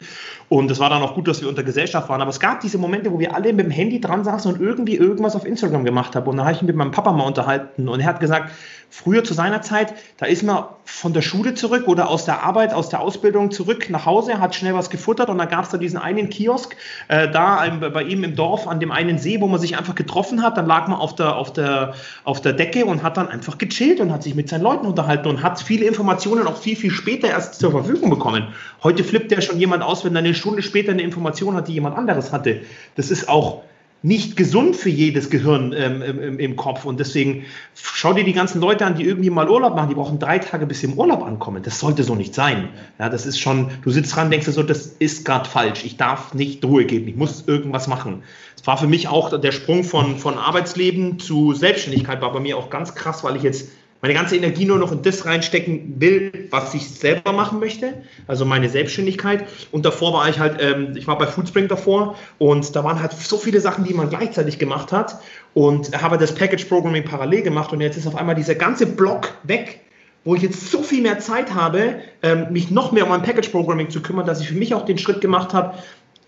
Und 0.50 0.72
es 0.72 0.80
war 0.80 0.90
dann 0.90 1.02
auch 1.02 1.14
gut, 1.14 1.28
dass 1.28 1.42
wir 1.42 1.50
unter 1.50 1.64
Gesellschaft 1.64 2.08
waren. 2.08 2.22
Aber 2.22 2.30
es 2.30 2.40
gab 2.40 2.62
diese 2.62 2.78
Momente, 2.78 3.12
wo 3.12 3.20
wir 3.20 3.36
alle 3.36 3.52
mit 3.52 3.66
dem 3.66 3.72
Handy 3.72 4.00
dran 4.00 4.24
saßen 4.24 4.54
und 4.54 4.62
irgendwie 4.62 4.96
irgendwas 4.96 5.36
auf 5.36 5.46
Instagram 5.46 5.84
gemacht 5.84 6.16
haben. 6.16 6.28
Und 6.28 6.38
da 6.38 6.44
habe 6.44 6.54
ich 6.54 6.62
mich 6.62 6.68
mit 6.68 6.78
meinem 6.78 6.92
Papa 6.92 7.12
mal 7.12 7.26
unterhalten 7.26 7.90
und 7.90 8.00
er 8.00 8.06
hat 8.06 8.20
gesagt, 8.22 8.52
Früher 8.90 9.24
zu 9.24 9.34
seiner 9.34 9.62
Zeit, 9.62 9.94
da 10.16 10.26
ist 10.26 10.44
man 10.44 10.64
von 10.86 11.12
der 11.12 11.22
Schule 11.22 11.54
zurück 11.54 11.88
oder 11.88 12.10
aus 12.10 12.24
der 12.24 12.44
Arbeit, 12.44 12.74
aus 12.74 12.88
der 12.88 13.02
Ausbildung 13.02 13.52
zurück 13.52 13.90
nach 13.90 14.06
Hause, 14.06 14.40
hat 14.40 14.56
schnell 14.56 14.74
was 14.76 14.90
gefuttert 14.90 15.30
und 15.30 15.38
dann 15.38 15.50
gab 15.50 15.66
es 15.66 15.72
da 15.72 15.78
diesen 15.78 16.00
einen 16.00 16.30
Kiosk, 16.30 16.76
äh, 17.10 17.30
da 17.30 17.68
bei 17.94 18.04
ihm 18.04 18.24
im 18.24 18.36
Dorf 18.36 18.66
an 18.66 18.80
dem 18.80 18.94
einen 18.94 19.20
See, 19.20 19.42
wo 19.42 19.48
man 19.48 19.60
sich 19.60 19.78
einfach 19.78 19.94
getroffen 19.94 20.42
hat. 20.42 20.58
Dann 20.58 20.68
lag 20.68 20.88
man 20.88 20.98
auf 20.98 21.16
der, 21.16 21.36
auf, 21.36 21.52
der, 21.52 21.96
auf 22.24 22.40
der 22.40 22.54
Decke 22.54 22.86
und 22.86 23.04
hat 23.04 23.18
dann 23.18 23.28
einfach 23.28 23.58
gechillt 23.58 24.00
und 24.00 24.14
hat 24.14 24.24
sich 24.24 24.36
mit 24.36 24.48
seinen 24.48 24.64
Leuten 24.64 24.88
unterhalten 24.88 25.28
und 25.28 25.44
hat 25.44 25.62
viele 25.62 25.86
Informationen 25.86 26.48
auch 26.48 26.58
viel, 26.58 26.78
viel 26.78 26.92
später 26.92 27.28
erst 27.28 27.60
zur 27.60 27.72
Verfügung 27.72 28.10
bekommen. 28.10 28.48
Heute 28.84 29.04
flippt 29.04 29.34
ja 29.34 29.42
schon 29.42 29.60
jemand 29.60 29.84
aus, 29.84 30.06
wenn 30.06 30.16
er 30.16 30.20
eine 30.20 30.34
Stunde 30.38 30.62
später 30.62 30.92
eine 30.92 31.02
Information 31.02 31.56
hat, 31.56 31.68
die 31.68 31.74
jemand 31.74 31.98
anderes 31.98 32.32
hatte. 32.32 32.62
Das 32.96 33.12
ist 33.12 33.28
auch 33.28 33.64
nicht 34.04 34.38
gesund 34.38 34.76
für 34.76 34.90
jedes 34.90 35.30
Gehirn 35.30 35.74
ähm, 35.76 36.02
im, 36.02 36.40
im, 36.40 36.56
Kopf. 36.56 36.86
Und 36.86 37.00
deswegen 37.00 37.46
schau 37.74 38.14
dir 38.14 38.24
die 38.24 38.34
ganzen 38.34 38.62
Leute 38.62 38.86
an, 38.86 38.96
die 38.96 39.04
irgendwie 39.04 39.32
mal 39.32 39.50
Urlaub 39.50 39.76
machen. 39.76 39.90
Die 39.90 39.96
brauchen 39.96 40.20
drei 40.20 40.38
Tage, 40.38 40.68
bis 40.68 40.82
sie 40.82 40.88
im 40.88 40.94
Urlaub 40.94 41.24
ankommen. 41.24 41.64
Das 41.64 41.80
sollte 41.80 42.04
so 42.04 42.14
nicht 42.14 42.36
sein. 42.36 42.70
Ja, 43.00 43.10
das 43.10 43.26
ist 43.26 43.40
schon, 43.40 43.72
du 43.82 43.90
sitzt 43.90 44.16
dran, 44.16 44.30
denkst 44.30 44.46
du 44.46 44.52
so, 44.52 44.62
das 44.62 44.86
ist 44.86 45.26
gerade 45.26 45.50
falsch. 45.50 45.84
Ich 45.84 45.98
darf 45.98 46.34
nicht 46.36 46.64
Ruhe 46.64 46.86
geben. 46.86 47.08
Ich 47.08 47.16
muss 47.16 47.48
irgendwas 47.48 47.88
machen. 47.88 48.24
Es 48.56 48.68
war 48.68 48.78
für 48.78 48.88
mich 48.88 49.08
auch 49.08 49.38
der 49.40 49.52
Sprung 49.52 49.84
von, 49.84 50.18
von 50.18 50.38
Arbeitsleben 50.38 51.20
zu 51.20 51.54
Selbstständigkeit, 51.54 52.22
war 52.22 52.32
bei 52.32 52.40
mir 52.40 52.58
auch 52.58 52.70
ganz 52.70 52.94
krass, 52.94 53.24
weil 53.24 53.36
ich 53.36 53.44
jetzt 53.44 53.70
meine 54.08 54.20
ganze 54.20 54.38
Energie 54.38 54.64
nur 54.64 54.78
noch 54.78 54.94
in 54.94 55.02
das 55.02 55.26
reinstecken 55.26 55.96
will, 56.00 56.48
was 56.50 56.74
ich 56.74 56.90
selber 56.90 57.34
machen 57.34 57.60
möchte, 57.60 57.94
also 58.26 58.46
meine 58.46 58.70
Selbstständigkeit. 58.70 59.46
Und 59.74 59.86
davor 59.86 60.14
war 60.14 60.30
ich 60.30 60.40
halt, 60.40 60.62
ähm, 60.62 60.94
ich 60.96 61.08
war 61.08 61.18
bei 61.18 61.28
Foodspring 61.28 61.68
davor 61.68 62.16
und 62.38 62.74
da 62.74 62.86
waren 62.86 63.02
halt 63.02 63.12
so 63.12 63.38
viele 63.38 63.60
Sachen, 63.60 63.84
die 63.84 63.94
man 63.94 64.08
gleichzeitig 64.08 64.60
gemacht 64.60 64.94
hat 64.94 65.20
und 65.54 66.02
habe 66.02 66.18
das 66.18 66.34
Package 66.34 66.64
Programming 66.66 67.04
parallel 67.04 67.42
gemacht 67.42 67.74
und 67.74 67.82
jetzt 67.82 67.98
ist 67.98 68.08
auf 68.08 68.16
einmal 68.16 68.36
dieser 68.36 68.56
ganze 68.56 68.86
Block 68.86 69.34
weg, 69.44 69.82
wo 70.24 70.36
ich 70.36 70.42
jetzt 70.42 70.72
so 70.72 70.84
viel 70.84 71.02
mehr 71.02 71.20
Zeit 71.20 71.54
habe, 71.54 71.96
ähm, 72.24 72.48
mich 72.52 72.72
noch 72.72 72.94
mehr 72.94 73.04
um 73.04 73.10
mein 73.10 73.24
Package 73.24 73.50
Programming 73.50 73.90
zu 73.90 74.02
kümmern, 74.02 74.26
dass 74.26 74.40
ich 74.40 74.48
für 74.48 74.56
mich 74.56 74.74
auch 74.74 74.86
den 74.86 74.98
Schritt 74.98 75.20
gemacht 75.20 75.54
habe, 75.54 75.80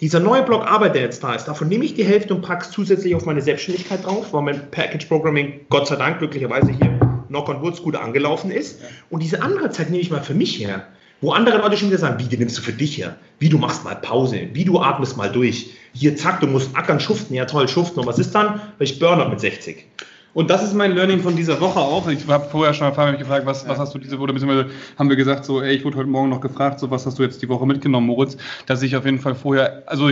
dieser 0.01 0.19
neue 0.19 0.43
Block 0.43 0.67
Arbeit, 0.67 0.95
der 0.95 1.03
jetzt 1.03 1.23
da 1.23 1.33
ist, 1.33 1.45
davon 1.45 1.69
nehme 1.69 1.85
ich 1.85 1.93
die 1.93 2.03
Hälfte 2.03 2.35
und 2.35 2.41
packe 2.41 2.65
es 2.65 2.71
zusätzlich 2.71 3.15
auf 3.15 3.25
meine 3.25 3.41
Selbstständigkeit 3.41 4.05
drauf, 4.05 4.33
weil 4.33 4.41
mein 4.41 4.69
Package 4.69 5.05
Programming 5.05 5.61
Gott 5.69 5.87
sei 5.87 5.95
Dank 5.95 6.19
glücklicherweise 6.19 6.71
hier 6.71 7.08
Knock 7.29 7.49
on 7.49 7.61
Woods 7.61 7.81
gut 7.81 7.95
angelaufen 7.95 8.51
ist. 8.51 8.81
Und 9.09 9.23
diese 9.23 9.41
andere 9.41 9.69
Zeit 9.71 9.89
nehme 9.89 10.01
ich 10.01 10.11
mal 10.11 10.21
für 10.21 10.33
mich 10.33 10.59
her. 10.59 10.85
Wo 11.21 11.31
andere 11.31 11.57
Leute 11.57 11.75
schon 11.77 11.89
wieder 11.89 11.97
sagen, 11.97 12.19
wie, 12.19 12.29
die 12.29 12.37
nimmst 12.37 12.57
du 12.57 12.61
für 12.61 12.71
dich 12.71 12.97
her? 12.97 13.15
Wie, 13.39 13.49
du 13.49 13.57
machst 13.57 13.83
mal 13.83 13.95
Pause? 13.95 14.49
Wie, 14.53 14.63
du 14.63 14.79
atmest 14.79 15.17
mal 15.17 15.29
durch? 15.29 15.71
Hier, 15.93 16.15
zack, 16.15 16.39
du 16.39 16.47
musst 16.47 16.75
ackern, 16.75 16.99
schuften. 16.99 17.35
Ja, 17.35 17.45
toll, 17.45 17.67
schuften. 17.67 17.99
Und 17.99 18.07
was 18.07 18.19
ist 18.19 18.33
dann? 18.33 18.61
Weil 18.77 18.87
ich 18.87 18.99
Burnout 18.99 19.29
mit 19.29 19.39
60. 19.39 19.85
Und 20.33 20.49
das 20.49 20.63
ist 20.63 20.73
mein 20.73 20.93
Learning 20.93 21.21
von 21.21 21.35
dieser 21.35 21.59
Woche 21.59 21.79
auch. 21.79 22.07
Ich 22.07 22.27
habe 22.27 22.47
vorher 22.49 22.73
schon 22.73 22.87
mich 22.87 23.19
gefragt, 23.19 23.45
was, 23.45 23.67
was 23.67 23.79
hast 23.79 23.95
du 23.95 23.99
diese 23.99 24.19
Woche, 24.19 24.31
beziehungsweise 24.31 24.69
haben 24.97 25.09
wir 25.09 25.15
gesagt, 25.15 25.43
so, 25.43 25.61
ey, 25.61 25.75
ich 25.75 25.83
wurde 25.83 25.97
heute 25.97 26.09
Morgen 26.09 26.29
noch 26.29 26.39
gefragt, 26.39 26.79
so, 26.79 26.91
was 26.91 27.05
hast 27.05 27.17
du 27.17 27.23
jetzt 27.23 27.41
die 27.41 27.49
Woche 27.49 27.65
mitgenommen, 27.65 28.07
Moritz, 28.07 28.37
dass 28.67 28.83
ich 28.83 28.95
auf 28.95 29.05
jeden 29.05 29.19
Fall 29.19 29.35
vorher, 29.35 29.83
also 29.87 30.11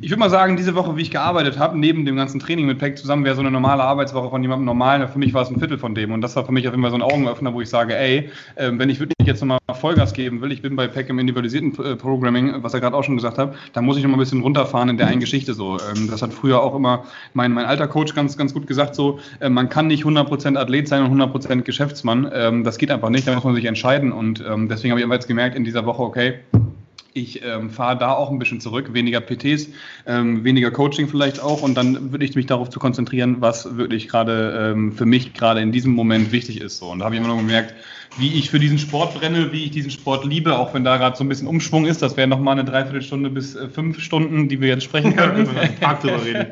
ich 0.00 0.10
würde 0.10 0.18
mal 0.18 0.30
sagen, 0.30 0.56
diese 0.56 0.74
Woche, 0.74 0.96
wie 0.96 1.02
ich 1.02 1.12
gearbeitet 1.12 1.58
habe, 1.58 1.78
neben 1.78 2.04
dem 2.04 2.16
ganzen 2.16 2.40
Training 2.40 2.66
mit 2.66 2.78
Peck 2.78 2.98
zusammen, 2.98 3.24
wäre 3.24 3.36
so 3.36 3.40
eine 3.40 3.52
normale 3.52 3.84
Arbeitswoche 3.84 4.30
von 4.30 4.42
jemandem 4.42 4.64
normal. 4.64 5.06
Für 5.06 5.18
mich 5.18 5.32
war 5.32 5.42
es 5.42 5.50
ein 5.50 5.60
Viertel 5.60 5.78
von 5.78 5.94
dem. 5.94 6.10
Und 6.10 6.22
das 6.22 6.34
war 6.34 6.44
für 6.44 6.50
mich 6.50 6.66
auf 6.66 6.74
jeden 6.74 6.82
Fall 6.82 6.90
so 6.90 6.96
ein 6.96 7.02
Augenöffner, 7.02 7.54
wo 7.54 7.60
ich 7.60 7.68
sage, 7.68 7.96
ey, 7.96 8.30
äh, 8.56 8.72
wenn 8.72 8.90
ich 8.90 8.98
wirklich 8.98 9.14
jetzt 9.24 9.40
nochmal 9.40 9.60
Vollgas 9.74 10.12
geben 10.12 10.40
will, 10.40 10.50
ich 10.50 10.60
bin 10.60 10.74
bei 10.74 10.88
Peck 10.88 11.08
im 11.08 11.20
individualisierten 11.20 11.72
äh, 11.84 11.94
Programming, 11.94 12.64
was 12.64 12.74
er 12.74 12.80
gerade 12.80 12.96
auch 12.96 13.04
schon 13.04 13.14
gesagt 13.14 13.38
hat, 13.38 13.54
da 13.74 13.80
muss 13.80 13.96
ich 13.96 14.02
nochmal 14.02 14.18
ein 14.18 14.20
bisschen 14.20 14.42
runterfahren 14.42 14.88
in 14.88 14.96
der 14.96 15.06
einen 15.06 15.20
Geschichte 15.20 15.54
so. 15.54 15.78
Ähm, 15.78 16.08
das 16.10 16.20
hat 16.20 16.34
früher 16.34 16.60
auch 16.62 16.74
immer 16.74 17.04
mein, 17.34 17.52
mein 17.52 17.66
alter 17.66 17.86
Coach 17.86 18.12
ganz, 18.14 18.36
ganz 18.36 18.52
gut 18.54 18.66
gesagt, 18.66 18.96
so, 18.96 19.20
äh, 19.38 19.48
man 19.48 19.68
kann 19.68 19.86
nicht 19.86 20.04
100% 20.04 20.56
Athlet 20.56 20.88
sein 20.88 21.04
und 21.04 21.20
100% 21.20 21.62
Geschäftsmann. 21.62 22.28
Ähm, 22.34 22.64
das 22.64 22.78
geht 22.78 22.90
einfach 22.90 23.10
nicht, 23.10 23.28
da 23.28 23.34
muss 23.34 23.44
man 23.44 23.54
sich 23.54 23.66
entscheiden. 23.66 24.10
Und 24.10 24.44
ähm, 24.46 24.68
deswegen 24.68 24.90
habe 24.90 25.00
ich 25.00 25.06
aber 25.06 25.14
jetzt 25.14 25.28
gemerkt 25.28 25.54
in 25.56 25.62
dieser 25.62 25.86
Woche, 25.86 26.02
okay, 26.02 26.34
ich 27.16 27.42
ähm, 27.42 27.70
fahre 27.70 27.96
da 27.96 28.12
auch 28.12 28.30
ein 28.30 28.38
bisschen 28.38 28.60
zurück, 28.60 28.92
weniger 28.92 29.20
PTs, 29.20 29.68
ähm, 30.06 30.44
weniger 30.44 30.70
Coaching 30.70 31.08
vielleicht 31.08 31.40
auch 31.40 31.62
und 31.62 31.74
dann 31.74 32.12
würde 32.12 32.24
ich 32.24 32.34
mich 32.34 32.46
darauf 32.46 32.70
zu 32.70 32.78
konzentrieren, 32.78 33.36
was 33.40 33.76
wirklich 33.76 34.08
gerade 34.08 34.72
ähm, 34.72 34.92
für 34.92 35.06
mich 35.06 35.32
gerade 35.32 35.60
in 35.60 35.72
diesem 35.72 35.92
Moment 35.92 36.32
wichtig 36.32 36.60
ist. 36.60 36.78
So. 36.78 36.90
Und 36.90 37.00
da 37.00 37.06
habe 37.06 37.14
ich 37.14 37.20
immer 37.20 37.28
noch 37.28 37.38
gemerkt, 37.38 37.74
wie 38.18 38.38
ich 38.38 38.50
für 38.50 38.58
diesen 38.58 38.78
Sport 38.78 39.14
brenne, 39.14 39.52
wie 39.52 39.64
ich 39.64 39.70
diesen 39.70 39.90
Sport 39.90 40.24
liebe, 40.24 40.58
auch 40.58 40.72
wenn 40.74 40.84
da 40.84 40.96
gerade 40.96 41.16
so 41.16 41.24
ein 41.24 41.28
bisschen 41.28 41.48
Umschwung 41.48 41.86
ist. 41.86 42.02
Das 42.02 42.16
wäre 42.16 42.28
nochmal 42.28 42.58
eine 42.58 42.64
Dreiviertelstunde 42.64 43.30
bis 43.30 43.54
äh, 43.54 43.68
fünf 43.68 44.00
Stunden, 44.00 44.48
die 44.48 44.60
wir 44.60 44.68
jetzt 44.68 44.84
sprechen 44.84 45.16
können. 45.16 45.48
Ja, 45.80 45.92
reden. 45.92 46.46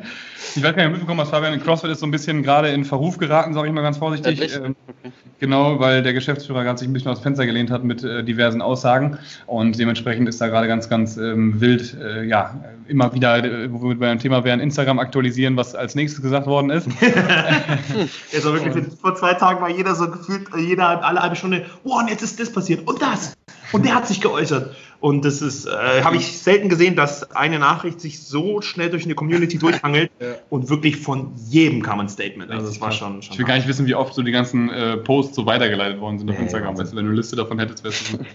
Ich 0.55 0.63
weiß 0.63 0.75
gar 0.75 0.83
nicht, 0.83 0.91
mitbekommen, 0.91 1.19
was 1.19 1.29
Fabian 1.29 1.53
in 1.53 1.61
CrossFit 1.61 1.89
ist 1.89 1.99
so 1.99 2.05
ein 2.05 2.11
bisschen 2.11 2.43
gerade 2.43 2.69
in 2.69 2.85
Verruf 2.85 3.17
geraten, 3.17 3.53
sage 3.53 3.67
ich 3.67 3.73
mal 3.73 3.81
ganz 3.81 3.97
vorsichtig. 3.97 4.55
Ähm, 4.55 4.75
okay. 4.87 5.11
Genau, 5.39 5.79
weil 5.79 6.03
der 6.03 6.13
Geschäftsführer 6.13 6.63
gerade 6.63 6.77
sich 6.77 6.87
ein 6.87 6.93
bisschen 6.93 7.11
aus 7.11 7.19
dem 7.19 7.23
Fenster 7.23 7.45
gelehnt 7.45 7.71
hat 7.71 7.83
mit 7.83 8.03
äh, 8.03 8.23
diversen 8.23 8.61
Aussagen 8.61 9.17
und 9.47 9.77
dementsprechend 9.77 10.29
ist 10.29 10.39
da 10.39 10.47
gerade 10.55 10.67
ganz, 10.67 10.89
ganz 10.89 11.17
ähm, 11.17 11.59
wild, 11.59 11.95
äh, 12.01 12.23
ja, 12.23 12.55
immer 12.87 13.13
wieder, 13.13 13.43
äh, 13.43 13.71
wo 13.71 13.89
wir 13.89 13.99
beim 13.99 14.19
Thema 14.19 14.43
wären, 14.43 14.59
Instagram 14.59 14.99
aktualisieren, 14.99 15.57
was 15.57 15.75
als 15.75 15.95
nächstes 15.95 16.21
gesagt 16.21 16.47
worden 16.47 16.69
ist. 16.69 16.87
also 18.33 18.53
wirklich, 18.53 18.85
vor 19.01 19.15
zwei 19.15 19.33
Tagen 19.33 19.61
war 19.61 19.69
jeder 19.69 19.95
so 19.95 20.09
gefühlt, 20.09 20.47
jeder 20.57 21.03
alle 21.03 21.21
halbe 21.21 21.35
Stunde, 21.35 21.65
oh, 21.83 21.99
und 21.99 22.09
jetzt 22.09 22.23
ist 22.23 22.39
das 22.39 22.51
passiert 22.51 22.87
und 22.87 23.01
das 23.01 23.35
und 23.71 23.85
der 23.85 23.95
hat 23.95 24.07
sich 24.07 24.21
geäußert. 24.21 24.75
Und 25.01 25.25
das 25.25 25.41
ist, 25.41 25.65
äh, 25.65 26.03
habe 26.03 26.15
ich 26.15 26.37
selten 26.37 26.69
gesehen, 26.69 26.95
dass 26.95 27.31
eine 27.31 27.59
Nachricht 27.59 27.99
sich 27.99 28.23
so 28.23 28.61
schnell 28.61 28.89
durch 28.89 29.05
eine 29.05 29.13
Community 29.13 29.57
durchhangelt 29.57 30.09
ja. 30.19 30.27
und 30.49 30.69
wirklich 30.69 30.97
von 30.97 31.33
jedem 31.47 31.83
kam 31.83 31.99
ein 31.99 32.09
Statement. 32.09 32.49
Also 32.49 32.67
das 32.67 32.81
war 32.81 32.91
schon, 32.91 33.21
schon 33.21 33.33
Ich 33.33 33.39
will 33.39 33.45
gar 33.45 33.55
nicht 33.55 33.67
wissen, 33.67 33.85
wie 33.85 33.95
oft 33.95 34.13
so 34.13 34.23
die 34.23 34.31
ganzen 34.31 34.69
äh, 34.69 34.97
Posts 34.97 35.35
so 35.35 35.45
weitergeleitet 35.45 35.99
worden 35.99 36.19
sind 36.19 36.29
auf 36.29 36.37
ja, 36.37 36.43
Instagram. 36.43 36.77
Weißt 36.77 36.93
du, 36.93 36.95
wenn 36.95 37.05
du 37.05 37.11
eine 37.11 37.17
Liste 37.17 37.35
davon 37.35 37.59
hättest, 37.59 37.83
wärst 37.83 38.13
du. 38.13 38.17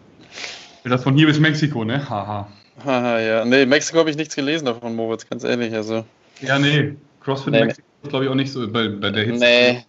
das 0.89 1.03
von 1.03 1.15
hier 1.15 1.27
bis 1.27 1.39
Mexiko, 1.39 1.85
ne? 1.85 2.09
Haha. 2.09 2.49
Haha, 2.85 3.19
ja. 3.21 3.45
Nee, 3.45 3.67
Mexiko 3.67 3.99
habe 3.99 4.11
ich 4.11 4.17
nichts 4.17 4.35
gelesen 4.35 4.65
davon, 4.65 4.97
Moritz, 4.97 5.29
ganz 5.29 5.45
ehrlich. 5.45 5.75
Also. 5.75 6.05
Ja, 6.41 6.59
nee. 6.59 6.95
CrossFit 7.21 7.53
nee. 7.53 7.65
Mexiko 7.65 7.87
ist, 8.03 8.11
glaube 8.11 8.25
ich, 8.25 8.31
auch 8.31 8.35
nicht 8.35 8.51
so 8.51 8.67
bei, 8.71 8.89
bei 8.89 9.11
der 9.11 9.25
Hitze. 9.25 9.41
Nee, 9.41 9.85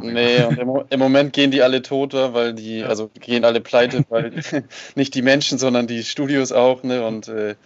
Nee, 0.00 0.44
und 0.44 0.58
im, 0.58 0.70
im, 0.90 0.98
Moment 0.98 1.32
gehen 1.32 1.50
die 1.50 1.62
alle 1.62 1.82
tot, 1.82 2.14
weil 2.14 2.54
die, 2.54 2.84
also 2.84 3.10
gehen 3.20 3.44
alle 3.44 3.60
pleite, 3.60 4.04
weil 4.10 4.32
nicht 4.94 5.14
die 5.14 5.22
Menschen, 5.22 5.58
sondern 5.58 5.88
die 5.88 6.04
Studios 6.04 6.52
auch, 6.52 6.84
ne? 6.84 7.04
Und 7.04 7.26
äh, 7.26 7.56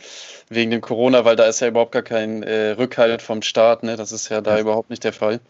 wegen 0.48 0.70
dem 0.70 0.80
Corona, 0.80 1.24
weil 1.24 1.36
da 1.36 1.44
ist 1.44 1.60
ja 1.60 1.68
überhaupt 1.68 1.92
gar 1.92 2.02
kein 2.02 2.42
äh, 2.42 2.70
Rückhalt 2.70 3.20
vom 3.20 3.42
Staat, 3.42 3.82
ne? 3.82 3.96
Das 3.96 4.12
ist 4.12 4.30
ja 4.30 4.40
da 4.40 4.54
ja. 4.54 4.60
überhaupt 4.60 4.88
nicht 4.88 5.04
der 5.04 5.12
Fall. 5.12 5.40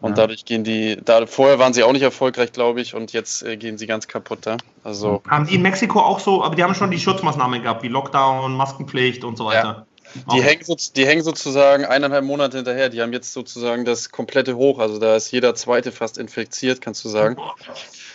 Und 0.00 0.10
ja. 0.10 0.16
dadurch 0.16 0.44
gehen 0.44 0.64
die, 0.64 0.96
da 1.02 1.26
vorher 1.26 1.60
waren 1.60 1.72
sie 1.72 1.84
auch 1.84 1.92
nicht 1.92 2.02
erfolgreich, 2.02 2.52
glaube 2.52 2.80
ich, 2.80 2.94
und 2.94 3.12
jetzt 3.12 3.44
äh, 3.44 3.56
gehen 3.56 3.78
sie 3.78 3.86
ganz 3.86 4.08
kaputt 4.08 4.40
da. 4.42 4.56
Also. 4.82 5.22
Haben 5.28 5.46
die 5.46 5.54
in 5.54 5.62
Mexiko 5.62 6.00
auch 6.00 6.18
so, 6.18 6.42
aber 6.42 6.56
die 6.56 6.64
haben 6.64 6.74
schon 6.74 6.90
die 6.90 6.98
Schutzmaßnahmen 6.98 7.62
gehabt, 7.62 7.84
wie 7.84 7.88
Lockdown, 7.88 8.56
Maskenpflicht 8.56 9.22
und 9.22 9.38
so 9.38 9.46
weiter. 9.46 9.86
Die, 10.32 10.42
hängen 10.42 10.64
so, 10.64 10.76
die 10.94 11.06
hängen 11.06 11.22
sozusagen 11.22 11.84
eineinhalb 11.84 12.24
Monate 12.24 12.58
hinterher. 12.58 12.88
Die 12.88 13.02
haben 13.02 13.12
jetzt 13.12 13.32
sozusagen 13.32 13.84
das 13.84 14.10
komplette 14.10 14.56
Hoch. 14.56 14.78
Also 14.78 14.98
da 14.98 15.16
ist 15.16 15.30
jeder 15.30 15.54
zweite 15.54 15.92
fast 15.92 16.18
infiziert, 16.18 16.80
kannst 16.80 17.04
du 17.04 17.08
sagen. 17.08 17.36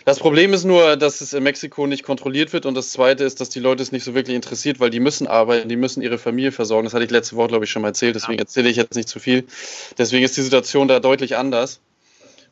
Das 0.05 0.19
Problem 0.19 0.53
ist 0.53 0.63
nur, 0.63 0.97
dass 0.97 1.21
es 1.21 1.33
in 1.33 1.43
Mexiko 1.43 1.85
nicht 1.85 2.03
kontrolliert 2.03 2.53
wird. 2.53 2.65
Und 2.65 2.75
das 2.75 2.91
Zweite 2.91 3.23
ist, 3.23 3.39
dass 3.39 3.49
die 3.49 3.59
Leute 3.59 3.83
es 3.83 3.91
nicht 3.91 4.03
so 4.03 4.15
wirklich 4.15 4.35
interessiert, 4.35 4.79
weil 4.79 4.89
die 4.89 4.99
müssen 4.99 5.27
arbeiten, 5.27 5.69
die 5.69 5.75
müssen 5.75 6.01
ihre 6.01 6.17
Familie 6.17 6.51
versorgen. 6.51 6.85
Das 6.85 6.93
hatte 6.93 7.05
ich 7.05 7.11
letzte 7.11 7.35
Woche, 7.35 7.49
glaube 7.49 7.65
ich, 7.65 7.71
schon 7.71 7.81
mal 7.81 7.89
erzählt. 7.89 8.15
Deswegen 8.15 8.39
erzähle 8.39 8.69
ich 8.69 8.77
jetzt 8.77 8.95
nicht 8.95 9.09
zu 9.09 9.19
viel. 9.19 9.45
Deswegen 9.97 10.25
ist 10.25 10.35
die 10.37 10.41
Situation 10.41 10.87
da 10.87 10.99
deutlich 10.99 11.37
anders. 11.37 11.79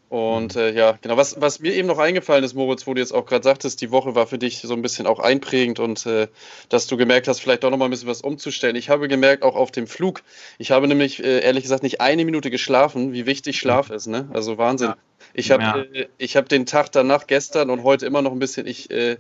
Und 0.10 0.56
äh, 0.56 0.74
ja, 0.74 0.98
genau. 1.02 1.18
Was, 1.18 1.40
was 1.40 1.60
mir 1.60 1.72
eben 1.72 1.88
noch 1.88 2.00
eingefallen 2.00 2.44
ist, 2.44 2.56
Moritz, 2.56 2.88
wo 2.88 2.96
du 2.96 3.00
jetzt 3.00 3.14
auch 3.14 3.28
gerade 3.28 3.44
sagtest, 3.44 3.80
die 3.80 3.92
Woche 3.92 4.16
war 4.16 4.26
für 4.26 4.40
dich 4.40 4.60
so 4.60 4.74
ein 4.74 4.82
bisschen 4.82 5.06
auch 5.06 5.20
einprägend 5.20 5.80
und 5.80 6.04
äh, 6.08 6.28
dass 6.68 6.88
du 6.88 6.98
gemerkt 6.98 7.28
hast, 7.28 7.40
vielleicht 7.40 7.64
auch 7.64 7.70
noch 7.70 7.78
mal 7.78 7.86
ein 7.86 7.92
bisschen 7.92 8.10
was 8.10 8.22
umzustellen. 8.22 8.76
Ich 8.76 8.90
habe 8.90 9.08
gemerkt, 9.08 9.44
auch 9.44 9.56
auf 9.56 9.70
dem 9.70 9.86
Flug, 9.86 10.24
ich 10.58 10.72
habe 10.72 10.88
nämlich 10.88 11.24
äh, 11.24 11.42
ehrlich 11.42 11.62
gesagt 11.64 11.84
nicht 11.84 12.02
eine 12.02 12.26
Minute 12.26 12.50
geschlafen, 12.50 13.14
wie 13.14 13.28
wichtig 13.28 13.60
Schlaf 13.60 13.92
ist. 13.92 14.08
Ne? 14.08 14.28
Also 14.34 14.58
Wahnsinn. 14.58 14.90
Ja. 14.90 14.98
Ich 15.34 15.52
habe 15.52 15.64
ja. 15.94 16.06
äh, 16.18 16.28
hab 16.28 16.50
den 16.50 16.66
Tag 16.66 16.92
danach, 16.92 17.28
gestern 17.28 17.70
und 17.70 17.84
heute 17.84 18.08
immer 18.08 18.24
noch 18.24 18.32
ein 18.32 18.40
bisschen, 18.40 18.66
ich 18.66 18.90
äh, 18.90 19.18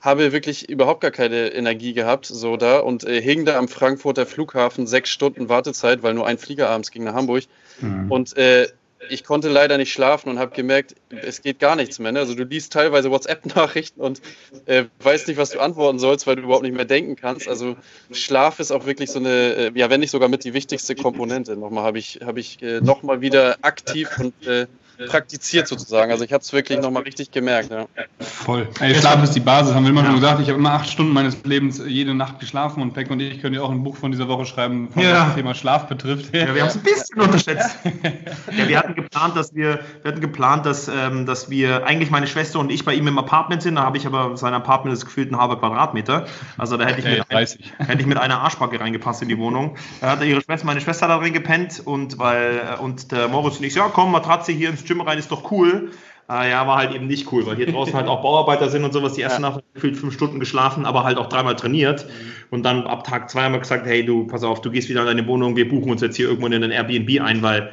habe 0.00 0.32
wirklich 0.32 0.68
überhaupt 0.68 1.02
gar 1.02 1.12
keine 1.12 1.52
Energie 1.52 1.92
gehabt, 1.92 2.26
so 2.26 2.56
da 2.56 2.80
und 2.80 3.04
äh, 3.04 3.22
hing 3.22 3.44
da 3.44 3.56
am 3.56 3.68
Frankfurter 3.68 4.26
Flughafen 4.26 4.88
sechs 4.88 5.10
Stunden 5.10 5.48
Wartezeit, 5.48 6.02
weil 6.02 6.14
nur 6.14 6.26
ein 6.26 6.38
Flieger 6.38 6.68
abends 6.68 6.90
ging 6.90 7.04
nach 7.04 7.14
Hamburg. 7.14 7.44
Mhm. 7.80 8.10
Und 8.10 8.36
äh, 8.36 8.66
ich 9.08 9.24
konnte 9.24 9.48
leider 9.48 9.78
nicht 9.78 9.92
schlafen 9.92 10.28
und 10.28 10.38
habe 10.38 10.54
gemerkt, 10.54 10.94
es 11.10 11.42
geht 11.42 11.58
gar 11.58 11.76
nichts 11.76 11.98
mehr. 11.98 12.12
Ne? 12.12 12.20
Also 12.20 12.34
du 12.34 12.44
liest 12.44 12.72
teilweise 12.72 13.10
WhatsApp-Nachrichten 13.10 14.00
und 14.00 14.22
äh, 14.66 14.84
weißt 15.00 15.28
nicht, 15.28 15.36
was 15.36 15.50
du 15.50 15.60
antworten 15.60 15.98
sollst, 15.98 16.26
weil 16.26 16.36
du 16.36 16.42
überhaupt 16.42 16.62
nicht 16.62 16.76
mehr 16.76 16.84
denken 16.84 17.16
kannst. 17.16 17.48
Also 17.48 17.76
Schlaf 18.12 18.60
ist 18.60 18.70
auch 18.70 18.86
wirklich 18.86 19.10
so 19.10 19.18
eine, 19.18 19.54
äh, 19.54 19.72
ja, 19.74 19.90
wenn 19.90 20.00
nicht 20.00 20.10
sogar 20.10 20.28
mit 20.28 20.44
die 20.44 20.54
wichtigste 20.54 20.94
Komponente. 20.94 21.56
Nochmal 21.56 21.84
habe 21.84 21.98
ich, 21.98 22.20
hab 22.24 22.36
ich 22.36 22.62
äh, 22.62 22.80
nochmal 22.80 23.20
wieder 23.20 23.56
aktiv 23.62 24.08
und 24.18 24.46
äh, 24.46 24.66
praktiziert 25.08 25.68
sozusagen. 25.68 26.10
Also 26.10 26.24
ich 26.24 26.32
habe 26.32 26.42
es 26.42 26.52
wirklich 26.52 26.80
nochmal 26.80 27.02
richtig 27.02 27.30
gemerkt. 27.30 27.70
Ja. 27.70 27.86
Voll. 28.20 28.68
Ey, 28.80 28.94
Schlaf 28.94 29.22
ist 29.22 29.34
die 29.34 29.40
Basis, 29.40 29.74
haben 29.74 29.84
wir 29.84 29.90
immer 29.90 30.04
schon 30.04 30.16
gesagt. 30.16 30.40
Ich 30.40 30.48
habe 30.48 30.58
immer 30.58 30.72
acht 30.72 30.88
Stunden 30.88 31.12
meines 31.12 31.42
Lebens 31.44 31.80
jede 31.86 32.14
Nacht 32.14 32.40
geschlafen 32.40 32.82
und 32.82 32.92
Peck 32.92 33.10
und 33.10 33.20
ich 33.20 33.40
können 33.40 33.54
ja 33.54 33.62
auch 33.62 33.70
ein 33.70 33.82
Buch 33.82 33.96
von 33.96 34.10
dieser 34.10 34.28
Woche 34.28 34.46
schreiben, 34.46 34.88
was 34.94 35.04
ja. 35.04 35.26
das 35.26 35.34
Thema 35.34 35.54
Schlaf 35.54 35.86
betrifft. 35.86 36.34
Ja, 36.34 36.54
wir 36.54 36.62
haben 36.62 36.68
es 36.68 36.76
ein 36.76 36.82
bisschen 36.82 37.20
unterschätzt. 37.20 37.76
ja, 38.56 38.68
wir 38.68 38.78
hatten 38.78 38.94
geplant, 38.94 39.36
dass 39.36 39.54
wir, 39.54 39.80
wir 40.02 40.10
hatten 40.10 40.20
geplant, 40.20 40.66
dass, 40.66 40.88
ähm, 40.88 41.26
dass 41.26 41.50
wir 41.50 41.86
eigentlich 41.86 42.10
meine 42.10 42.26
Schwester 42.26 42.58
und 42.58 42.70
ich 42.70 42.84
bei 42.84 42.94
ihm 42.94 43.06
im 43.06 43.18
Apartment 43.18 43.62
sind. 43.62 43.76
Da 43.76 43.82
habe 43.82 43.96
ich 43.96 44.06
aber 44.06 44.36
sein 44.36 44.54
Apartment 44.54 44.96
ist 44.96 45.04
gefühlt 45.04 45.30
ein 45.30 45.38
halber 45.38 45.58
Quadratmeter. 45.58 46.26
Also 46.58 46.76
da 46.76 46.86
hätte 46.86 47.00
ich, 47.00 47.04
mit, 47.04 47.30
ein, 47.30 47.46
hätte 47.86 48.00
ich 48.00 48.06
mit 48.06 48.18
einer 48.18 48.40
Arschbacke 48.40 48.80
reingepasst 48.80 49.22
in 49.22 49.28
die 49.28 49.38
Wohnung. 49.38 49.76
Da 50.00 50.10
hat 50.10 50.24
ihre 50.24 50.42
Schwester, 50.42 50.66
meine 50.66 50.80
Schwester 50.80 51.08
da 51.08 51.18
drin 51.18 51.32
gepennt 51.32 51.82
und 51.84 52.18
weil 52.18 52.76
und 52.80 53.12
der 53.12 53.28
Moritz 53.28 53.58
und 53.58 53.64
ich, 53.64 53.74
ja 53.74 53.90
komm, 53.92 54.12
Matratze 54.12 54.52
hier 54.52 54.70
ins 54.70 54.84
Gym 54.84 54.91
rein, 55.00 55.18
ist 55.18 55.30
doch 55.30 55.50
cool. 55.50 55.90
Äh, 56.30 56.50
ja, 56.50 56.66
war 56.66 56.78
halt 56.78 56.94
eben 56.94 57.06
nicht 57.06 57.32
cool, 57.32 57.46
weil 57.46 57.56
hier 57.56 57.66
draußen 57.66 57.94
halt 57.94 58.06
auch 58.06 58.22
Bauarbeiter 58.22 58.68
sind 58.68 58.84
und 58.84 58.92
sowas. 58.92 59.14
Die 59.14 59.22
erste 59.22 59.42
ja. 59.42 59.50
Nacht 59.50 59.64
gefühlt 59.74 59.96
fünf 59.96 60.14
Stunden 60.14 60.38
geschlafen, 60.40 60.86
aber 60.86 61.04
halt 61.04 61.18
auch 61.18 61.28
dreimal 61.28 61.56
trainiert. 61.56 62.06
Und 62.50 62.64
dann 62.64 62.86
ab 62.86 63.04
Tag 63.04 63.30
zwei 63.30 63.42
haben 63.42 63.52
wir 63.52 63.60
gesagt, 63.60 63.86
hey, 63.86 64.04
du, 64.04 64.26
pass 64.26 64.44
auf, 64.44 64.60
du 64.60 64.70
gehst 64.70 64.88
wieder 64.88 65.00
in 65.00 65.06
deine 65.06 65.26
Wohnung, 65.26 65.56
wir 65.56 65.68
buchen 65.68 65.90
uns 65.90 66.00
jetzt 66.00 66.16
hier 66.16 66.28
irgendwo 66.28 66.46
in 66.46 66.62
ein 66.62 66.70
Airbnb 66.70 67.20
ein, 67.20 67.42
weil 67.42 67.72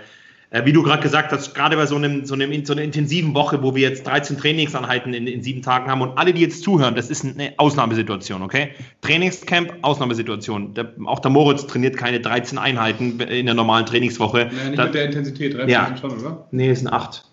wie 0.52 0.74
du 0.74 0.82
gerade 0.82 1.04
gesagt 1.04 1.32
hast, 1.32 1.54
gerade 1.54 1.76
bei 1.76 1.86
so, 1.86 1.96
einem, 1.96 2.26
so, 2.26 2.34
einem, 2.34 2.66
so 2.66 2.74
einer 2.74 2.82
intensiven 2.82 3.36
Woche, 3.36 3.62
wo 3.62 3.76
wir 3.76 3.88
jetzt 3.88 4.08
13 4.08 4.38
Trainingsanheiten 4.38 5.14
in, 5.14 5.28
in 5.28 5.44
sieben 5.44 5.62
Tagen 5.62 5.90
haben 5.90 6.02
und 6.02 6.18
alle, 6.18 6.34
die 6.34 6.42
jetzt 6.42 6.64
zuhören, 6.64 6.96
das 6.96 7.12
ist 7.12 7.24
eine 7.24 7.54
Ausnahmesituation, 7.58 8.42
okay? 8.42 8.70
Trainingscamp, 9.02 9.74
Ausnahmesituation. 9.84 10.74
Der, 10.74 10.92
auch 11.06 11.20
der 11.20 11.30
Moritz 11.30 11.68
trainiert 11.68 11.98
keine 11.98 12.20
13 12.20 12.58
Einheiten 12.58 13.20
in 13.20 13.46
der 13.46 13.56
normalen 13.56 13.86
Trainingswoche. 13.86 14.50
Nee, 14.52 14.70
nicht 14.70 14.80
da, 14.80 14.86
mit 14.86 14.96
der 14.96 15.06
Intensität, 15.06 15.54
13 15.54 15.70
ja. 15.70 15.96
schon, 16.02 16.20
oder? 16.20 16.48
Nee, 16.52 16.70
es 16.72 16.80
sind 16.80 16.88
acht. 16.88 17.26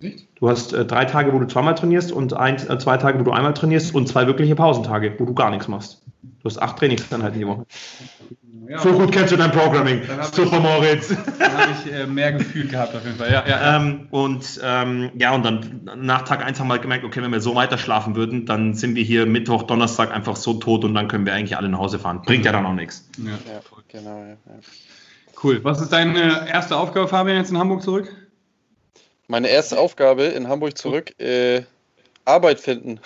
Nicht? 0.00 0.28
Du 0.36 0.48
hast 0.48 0.72
äh, 0.74 0.84
drei 0.84 1.06
Tage, 1.06 1.32
wo 1.32 1.38
du 1.38 1.46
zweimal 1.46 1.74
trainierst 1.74 2.12
und 2.12 2.34
ein, 2.34 2.56
äh, 2.56 2.78
zwei 2.78 2.98
Tage, 2.98 3.18
wo 3.18 3.24
du 3.24 3.32
einmal 3.32 3.54
trainierst 3.54 3.94
und 3.94 4.06
zwei 4.08 4.26
wirkliche 4.26 4.54
Pausentage, 4.54 5.14
wo 5.18 5.24
du 5.24 5.34
gar 5.34 5.50
nichts 5.50 5.68
machst. 5.68 6.02
Du 6.40 6.44
hast 6.44 6.58
acht 6.58 6.78
Trainingseinheiten 6.78 7.38
die 7.38 7.46
Woche. 7.46 7.66
Ja, 8.68 8.78
so 8.78 8.92
gut 8.92 9.12
kennst 9.12 9.32
du 9.32 9.36
dein 9.36 9.50
Programming. 9.50 10.02
Super, 10.32 10.60
Moritz. 10.60 11.08
Dann 11.08 11.52
habe 11.56 11.72
ich 11.72 11.92
äh, 11.92 12.06
mehr 12.06 12.32
Gefühl 12.32 12.68
gehabt 12.68 12.94
auf 12.94 13.04
jeden 13.04 13.16
Fall. 13.16 13.32
Ja, 13.32 13.46
ja. 13.46 13.76
Ähm, 13.76 14.08
und 14.10 14.60
ähm, 14.62 15.10
ja, 15.14 15.34
und 15.34 15.42
dann 15.42 15.88
nach 15.96 16.22
Tag 16.22 16.44
1 16.44 16.60
haben 16.60 16.68
wir 16.68 16.74
halt 16.74 16.82
gemerkt, 16.82 17.04
okay, 17.04 17.22
wenn 17.22 17.32
wir 17.32 17.40
so 17.40 17.54
weiter 17.54 17.78
schlafen 17.78 18.14
würden, 18.14 18.46
dann 18.46 18.74
sind 18.74 18.94
wir 18.94 19.02
hier 19.02 19.26
Mittwoch, 19.26 19.62
Donnerstag 19.62 20.12
einfach 20.12 20.36
so 20.36 20.54
tot 20.54 20.84
und 20.84 20.94
dann 20.94 21.08
können 21.08 21.24
wir 21.24 21.32
eigentlich 21.32 21.56
alle 21.56 21.68
nach 21.68 21.78
Hause 21.78 21.98
fahren. 21.98 22.22
Bringt 22.22 22.44
ja 22.44 22.52
dann 22.52 22.66
auch 22.66 22.74
nichts. 22.74 23.08
Ja, 23.18 23.30
ja 23.30 23.60
genau. 23.88 24.24
Ja, 24.24 24.36
cool. 25.42 25.64
Was 25.64 25.80
ist 25.80 25.92
deine 25.92 26.48
erste 26.48 26.76
Aufgabe, 26.76 27.08
Fabian, 27.08 27.38
jetzt 27.38 27.50
in 27.50 27.58
Hamburg 27.58 27.82
zurück? 27.82 28.14
Meine 29.28 29.48
erste 29.48 29.78
Aufgabe 29.78 30.24
in 30.24 30.48
Hamburg 30.48 30.76
zurück, 30.76 31.18
äh, 31.20 31.62
Arbeit 32.24 32.60
finden. 32.60 33.00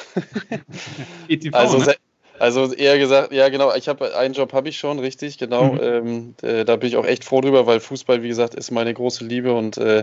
ETV, 1.29 1.55
also, 1.55 1.79
ne? 1.79 1.95
Also 2.43 2.75
eher 2.75 2.99
gesagt, 2.99 3.33
ja 3.33 3.49
genau, 3.51 3.73
ich 3.73 3.87
habe 3.87 4.17
einen 4.17 4.35
Job 4.35 4.53
habe 4.53 4.69
ich 4.69 4.77
schon, 4.77 4.99
richtig, 4.99 5.39
genau. 5.39 5.75
Mhm. 5.75 5.81
Ähm, 5.81 6.35
äh, 6.43 6.65
da 6.65 6.75
bin 6.75 6.89
ich 6.89 6.97
auch 6.97 7.07
echt 7.07 7.23
froh 7.23 7.41
drüber, 7.41 7.69
weil 7.69 7.79
Fußball, 7.79 8.25
wie 8.25 8.29
gesagt, 8.29 8.57
ist 8.57 8.73
meine 8.73 8.93
große 8.93 9.25
Liebe 9.25 9.53
und 9.53 9.77
äh, 9.77 10.03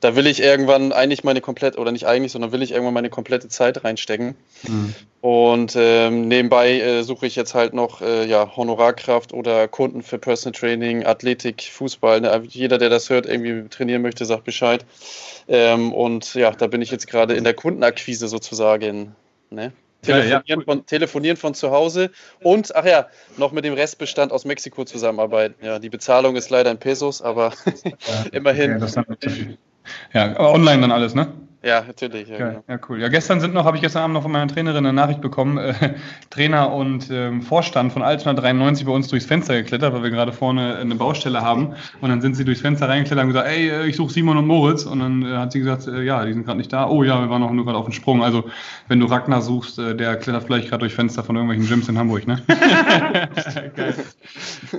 da 0.00 0.14
will 0.14 0.28
ich 0.28 0.40
irgendwann 0.40 0.92
eigentlich 0.92 1.24
meine 1.24 1.40
komplette, 1.40 1.80
oder 1.80 1.90
nicht 1.90 2.06
eigentlich, 2.06 2.30
sondern 2.30 2.52
will 2.52 2.62
ich 2.62 2.70
irgendwann 2.70 2.94
meine 2.94 3.10
komplette 3.10 3.48
Zeit 3.48 3.82
reinstecken. 3.82 4.36
Mhm. 4.68 4.94
Und 5.20 5.74
ähm, 5.76 6.28
nebenbei 6.28 6.78
äh, 6.78 7.02
suche 7.02 7.26
ich 7.26 7.34
jetzt 7.34 7.54
halt 7.54 7.74
noch 7.74 8.02
äh, 8.02 8.24
ja, 8.24 8.54
Honorarkraft 8.54 9.32
oder 9.32 9.66
Kunden 9.66 10.04
für 10.04 10.20
Personal 10.20 10.56
Training, 10.56 11.04
Athletik, 11.04 11.70
Fußball. 11.72 12.20
Ne? 12.20 12.42
Jeder, 12.46 12.78
der 12.78 12.90
das 12.90 13.10
hört, 13.10 13.26
irgendwie 13.26 13.68
trainieren 13.68 14.02
möchte, 14.02 14.26
sagt 14.26 14.44
Bescheid. 14.44 14.86
Ähm, 15.48 15.92
und 15.92 16.34
ja, 16.34 16.52
da 16.52 16.68
bin 16.68 16.82
ich 16.82 16.92
jetzt 16.92 17.08
gerade 17.08 17.34
in 17.34 17.42
der 17.42 17.54
Kundenakquise 17.54 18.28
sozusagen. 18.28 19.16
Ne? 19.50 19.72
Telefonieren, 20.02 20.42
ja, 20.46 20.56
ja. 20.56 20.64
von, 20.64 20.86
telefonieren 20.86 21.36
von 21.36 21.54
zu 21.54 21.70
Hause 21.70 22.10
und, 22.42 22.74
ach 22.74 22.84
ja, 22.86 23.08
noch 23.36 23.52
mit 23.52 23.64
dem 23.64 23.74
Restbestand 23.74 24.32
aus 24.32 24.44
Mexiko 24.44 24.84
zusammenarbeiten. 24.84 25.64
Ja, 25.64 25.78
die 25.78 25.90
Bezahlung 25.90 26.36
ist 26.36 26.48
leider 26.50 26.70
in 26.70 26.78
Pesos, 26.78 27.20
aber 27.20 27.52
ja, 27.84 28.24
immerhin. 28.32 28.82
Ja, 30.12 30.36
aber 30.36 30.52
online 30.52 30.80
dann 30.80 30.92
alles, 30.92 31.14
ne? 31.14 31.32
Ja, 31.62 31.82
natürlich. 31.86 32.28
Ja, 32.28 32.38
ja, 32.38 32.48
genau. 32.48 32.64
ja, 32.66 32.78
cool. 32.88 33.00
Ja, 33.00 33.08
gestern 33.08 33.40
sind 33.40 33.52
noch, 33.52 33.66
habe 33.66 33.76
ich 33.76 33.82
gestern 33.82 34.02
Abend 34.04 34.14
noch 34.14 34.22
von 34.22 34.32
meiner 34.32 34.48
Trainerin 34.48 34.86
eine 34.86 34.94
Nachricht 34.94 35.20
bekommen, 35.20 35.58
äh, 35.58 35.94
Trainer 36.30 36.72
und 36.72 37.10
ähm, 37.10 37.42
Vorstand 37.42 37.92
von 37.92 38.02
Altona 38.02 38.32
93 38.32 38.86
bei 38.86 38.92
uns 38.92 39.08
durchs 39.08 39.26
Fenster 39.26 39.54
geklettert, 39.54 39.92
weil 39.92 40.02
wir 40.02 40.10
gerade 40.10 40.32
vorne 40.32 40.76
eine 40.76 40.94
Baustelle 40.94 41.42
haben. 41.42 41.74
Und 42.00 42.08
dann 42.08 42.22
sind 42.22 42.34
sie 42.34 42.46
durchs 42.46 42.62
Fenster 42.62 42.88
reingeklettert 42.88 43.24
und 43.24 43.32
gesagt, 43.32 43.48
ey, 43.48 43.68
äh, 43.68 43.86
ich 43.86 43.96
suche 43.96 44.10
Simon 44.10 44.38
und 44.38 44.46
Moritz. 44.46 44.84
Und 44.84 45.00
dann 45.00 45.22
äh, 45.22 45.36
hat 45.36 45.52
sie 45.52 45.58
gesagt, 45.58 45.86
äh, 45.86 46.02
ja, 46.02 46.24
die 46.24 46.32
sind 46.32 46.46
gerade 46.46 46.58
nicht 46.58 46.72
da. 46.72 46.88
Oh 46.88 47.02
ja, 47.02 47.20
wir 47.20 47.28
waren 47.28 47.42
noch 47.42 47.52
nur 47.52 47.66
gerade 47.66 47.76
auf 47.76 47.84
dem 47.84 47.92
Sprung. 47.92 48.22
Also 48.24 48.48
wenn 48.88 48.98
du 48.98 49.06
Ragnar 49.06 49.42
suchst, 49.42 49.78
äh, 49.78 49.94
der 49.94 50.16
klettert 50.16 50.44
vielleicht 50.44 50.70
gerade 50.70 50.80
durch 50.80 50.94
Fenster 50.94 51.24
von 51.24 51.36
irgendwelchen 51.36 51.68
Gyms 51.68 51.90
in 51.90 51.98
Hamburg, 51.98 52.26
ne? 52.26 52.42
Geil. 53.76 53.94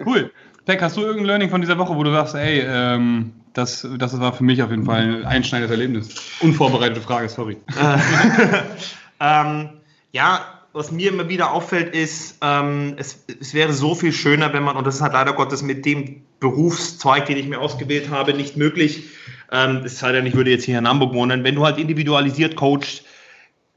Cool. 0.04 0.32
Peck, 0.66 0.82
hast 0.82 0.98
du 0.98 1.02
irgendein 1.02 1.26
Learning 1.26 1.50
von 1.50 1.62
dieser 1.62 1.78
Woche, 1.78 1.96
wo 1.96 2.04
du 2.04 2.12
sagst, 2.12 2.36
ey, 2.36 2.64
ähm, 2.68 3.34
das, 3.54 3.88
das 3.98 4.20
war 4.20 4.34
für 4.34 4.44
mich 4.44 4.62
auf 4.64 4.70
jeden 4.70 4.86
Fall 4.86 5.02
ein 5.02 5.26
einschneidendes 5.26 5.72
Erlebnis. 5.72 6.16
Unvorbereitete 6.42 7.02
Frage, 7.02 7.30
sorry. 7.30 7.58
ähm, 9.20 9.70
ja, 10.12 10.46
was 10.74 10.92
mir 10.92 11.10
immer 11.10 11.28
wieder 11.28 11.52
auffällt, 11.52 11.94
ist, 11.94 12.38
ähm, 12.42 12.94
es, 12.98 13.26
es, 13.40 13.54
wäre 13.54 13.74
so 13.74 13.94
viel 13.94 14.14
schöner, 14.14 14.54
wenn 14.54 14.64
man, 14.64 14.78
und 14.78 14.88
das 14.88 14.96
ist 14.96 15.02
halt 15.02 15.14
leider 15.14 15.34
Gottes 15.34 15.64
mit 15.64 15.86
dem 15.86 16.22
Berufszweig, 16.40 17.26
den 17.26 17.38
ich 17.38 17.48
mir 17.48 17.60
ausgewählt 17.60 18.10
habe, 18.10 18.34
nicht 18.34 18.56
möglich. 18.56 19.10
Ähm, 19.52 19.82
es 19.84 20.00
sei 20.00 20.14
denn, 20.14 20.26
ich 20.26 20.34
würde 20.34 20.50
jetzt 20.50 20.64
hier 20.64 20.78
in 20.78 20.88
Hamburg 20.88 21.14
wohnen. 21.14 21.44
Wenn 21.44 21.56
du 21.56 21.66
halt 21.66 21.78
individualisiert 21.78 22.56
coachst, 22.56 23.04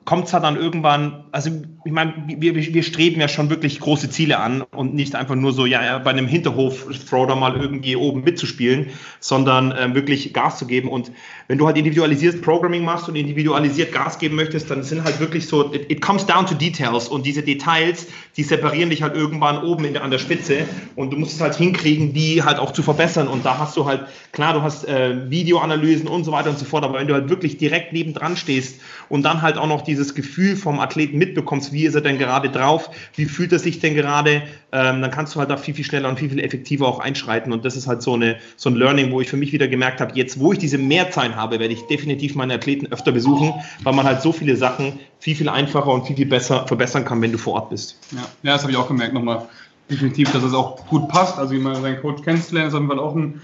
kommt 0.04 0.26
es 0.26 0.32
halt 0.34 0.44
dann 0.44 0.56
irgendwann, 0.56 1.24
also 1.32 1.50
ich 1.86 1.92
meine, 1.92 2.14
wir, 2.26 2.54
wir 2.54 2.82
streben 2.82 3.20
ja 3.20 3.28
schon 3.28 3.50
wirklich 3.50 3.80
große 3.80 4.10
Ziele 4.10 4.38
an 4.38 4.62
und 4.62 4.94
nicht 4.94 5.14
einfach 5.14 5.34
nur 5.34 5.52
so, 5.52 5.66
ja, 5.66 5.98
bei 5.98 6.10
einem 6.10 6.26
Hinterhof-Throw 6.26 7.26
da 7.26 7.34
mal 7.34 7.56
irgendwie 7.56 7.96
oben 7.96 8.22
mitzuspielen, 8.22 8.90
sondern 9.20 9.72
äh, 9.72 9.94
wirklich 9.94 10.32
Gas 10.32 10.58
zu 10.58 10.66
geben. 10.66 10.88
Und 10.88 11.10
wenn 11.48 11.58
du 11.58 11.66
halt 11.66 11.76
individualisiert 11.76 12.42
Programming 12.42 12.84
machst 12.84 13.08
und 13.08 13.16
individualisiert 13.16 13.92
Gas 13.92 14.18
geben 14.18 14.36
möchtest, 14.36 14.70
dann 14.70 14.82
sind 14.82 15.04
halt 15.04 15.20
wirklich 15.20 15.46
so, 15.46 15.72
it, 15.74 15.90
it 15.90 16.00
comes 16.00 16.24
down 16.26 16.46
to 16.46 16.54
details 16.54 17.08
und 17.08 17.26
diese 17.26 17.42
Details, 17.42 18.06
die 18.36 18.42
separieren 18.42 18.90
dich 18.90 19.02
halt 19.02 19.14
irgendwann 19.14 19.62
oben 19.62 19.92
der, 19.92 20.02
an 20.02 20.10
der 20.10 20.18
Spitze 20.18 20.66
und 20.96 21.12
du 21.12 21.18
musst 21.18 21.34
es 21.34 21.40
halt 21.40 21.54
hinkriegen, 21.54 22.14
die 22.14 22.42
halt 22.42 22.58
auch 22.58 22.72
zu 22.72 22.82
verbessern. 22.82 23.28
Und 23.28 23.44
da 23.44 23.58
hast 23.58 23.76
du 23.76 23.84
halt, 23.84 24.06
klar, 24.32 24.54
du 24.54 24.62
hast 24.62 24.86
äh, 24.88 25.30
Videoanalysen 25.30 26.08
und 26.08 26.24
so 26.24 26.32
weiter 26.32 26.50
und 26.50 26.58
so 26.58 26.64
fort, 26.64 26.84
aber 26.84 26.98
wenn 26.98 27.08
du 27.08 27.14
halt 27.14 27.28
wirklich 27.28 27.58
direkt 27.58 27.92
nebendran 27.92 28.36
stehst 28.36 28.80
und 29.08 29.22
dann 29.22 29.42
halt 29.42 29.58
auch 29.58 29.66
noch 29.66 29.82
dieses 29.94 30.14
Gefühl 30.14 30.56
vom 30.56 30.80
Athleten 30.80 31.18
mitbekommst, 31.18 31.72
wie 31.72 31.84
ist 31.84 31.94
er 31.94 32.00
denn 32.00 32.18
gerade 32.18 32.50
drauf, 32.50 32.90
wie 33.14 33.26
fühlt 33.26 33.52
er 33.52 33.60
sich 33.60 33.78
denn 33.78 33.94
gerade, 33.94 34.42
ähm, 34.72 35.00
dann 35.00 35.10
kannst 35.10 35.34
du 35.34 35.40
halt 35.40 35.50
da 35.50 35.56
viel, 35.56 35.74
viel 35.74 35.84
schneller 35.84 36.08
und 36.08 36.18
viel, 36.18 36.28
viel 36.28 36.40
effektiver 36.40 36.88
auch 36.88 36.98
einschreiten. 36.98 37.52
Und 37.52 37.64
das 37.64 37.76
ist 37.76 37.86
halt 37.86 38.02
so, 38.02 38.14
eine, 38.14 38.36
so 38.56 38.70
ein 38.70 38.74
Learning, 38.74 39.12
wo 39.12 39.20
ich 39.20 39.28
für 39.28 39.36
mich 39.36 39.52
wieder 39.52 39.68
gemerkt 39.68 40.00
habe, 40.00 40.16
jetzt 40.16 40.40
wo 40.40 40.52
ich 40.52 40.58
diese 40.58 40.78
Mehrzeit 40.78 41.36
habe, 41.36 41.60
werde 41.60 41.72
ich 41.72 41.82
definitiv 41.86 42.34
meine 42.34 42.54
Athleten 42.54 42.88
öfter 42.92 43.12
besuchen, 43.12 43.54
weil 43.84 43.94
man 43.94 44.04
halt 44.04 44.20
so 44.20 44.32
viele 44.32 44.56
Sachen 44.56 44.98
viel, 45.20 45.36
viel 45.36 45.48
einfacher 45.48 45.88
und 45.88 46.06
viel, 46.06 46.16
viel 46.16 46.26
besser 46.26 46.66
verbessern 46.66 47.04
kann, 47.04 47.22
wenn 47.22 47.32
du 47.32 47.38
vor 47.38 47.54
Ort 47.54 47.70
bist. 47.70 47.98
Ja, 48.10 48.18
ja 48.42 48.52
das 48.54 48.62
habe 48.62 48.72
ich 48.72 48.78
auch 48.78 48.88
gemerkt 48.88 49.14
nochmal. 49.14 49.46
Definitiv, 49.88 50.32
dass 50.32 50.42
es 50.42 50.54
auch 50.54 50.86
gut 50.86 51.08
passt. 51.08 51.38
Also, 51.38 51.52
wie 51.52 51.58
man 51.58 51.80
seinen 51.80 52.00
Coach 52.00 52.22
kennenzulernen, 52.22 52.68
ist 52.68 52.74
auf 52.74 52.80
jeden 52.80 52.90
Fall 52.90 52.98
auch 52.98 53.14
ein, 53.14 53.42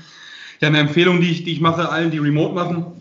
ja, 0.61 0.69
eine 0.69 0.79
Empfehlung, 0.79 1.21
die 1.21 1.31
ich, 1.31 1.45
die 1.45 1.53
ich 1.53 1.61
mache, 1.61 1.91
allen, 1.91 2.11
die 2.11 2.19
remote 2.19 2.55
machen 2.55 3.00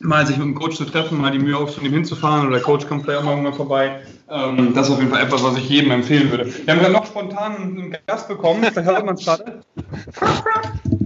mal 0.00 0.26
sich 0.26 0.36
mit 0.36 0.46
dem 0.46 0.54
Coach 0.54 0.76
zu 0.76 0.84
treffen, 0.84 1.20
mal 1.20 1.30
die 1.30 1.38
Mühe 1.38 1.56
aufzunehmen, 1.56 1.94
hinzufahren 1.94 2.46
oder 2.46 2.56
der 2.56 2.64
Coach 2.64 2.86
kommt 2.86 3.04
vielleicht 3.04 3.20
auch 3.20 3.24
mal 3.24 3.32
irgendwann 3.32 3.54
vorbei. 3.54 4.00
Ähm, 4.30 4.72
das 4.74 4.86
ist 4.86 4.94
auf 4.94 4.98
jeden 4.98 5.10
Fall 5.10 5.22
etwas, 5.22 5.44
was 5.44 5.56
ich 5.58 5.68
jedem 5.68 5.90
empfehlen 5.90 6.30
würde. 6.30 6.46
Wir 6.46 6.72
haben 6.72 6.80
gerade 6.80 6.92
noch 6.92 7.06
spontan 7.06 7.56
einen 7.56 7.96
Gast 8.06 8.28
bekommen, 8.28 8.64
vielleicht 8.64 8.88
hört 8.88 9.06
man 9.06 9.14
es 9.14 9.24
gerade. 9.24 9.60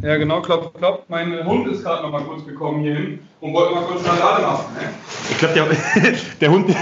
Ja, 0.03 0.19
genau, 0.19 0.43
klopf, 0.43 0.77
klopf. 0.77 1.05
Mein 1.09 1.47
Hund 1.47 1.67
ist 1.67 1.83
gerade 1.83 2.03
noch 2.03 2.11
mal 2.11 2.23
kurz 2.25 2.45
gekommen 2.45 2.83
hierhin 2.83 3.21
und 3.41 3.55
wollte 3.55 3.75
mal 3.75 3.85
kurz 3.85 4.07
eine 4.07 4.19
Lade 4.19 4.43
machen. 4.43 4.67
Ich 5.31 5.39
glaube, 5.39 5.55
der, 5.55 5.67
der 6.43 6.51
Hund. 6.51 6.69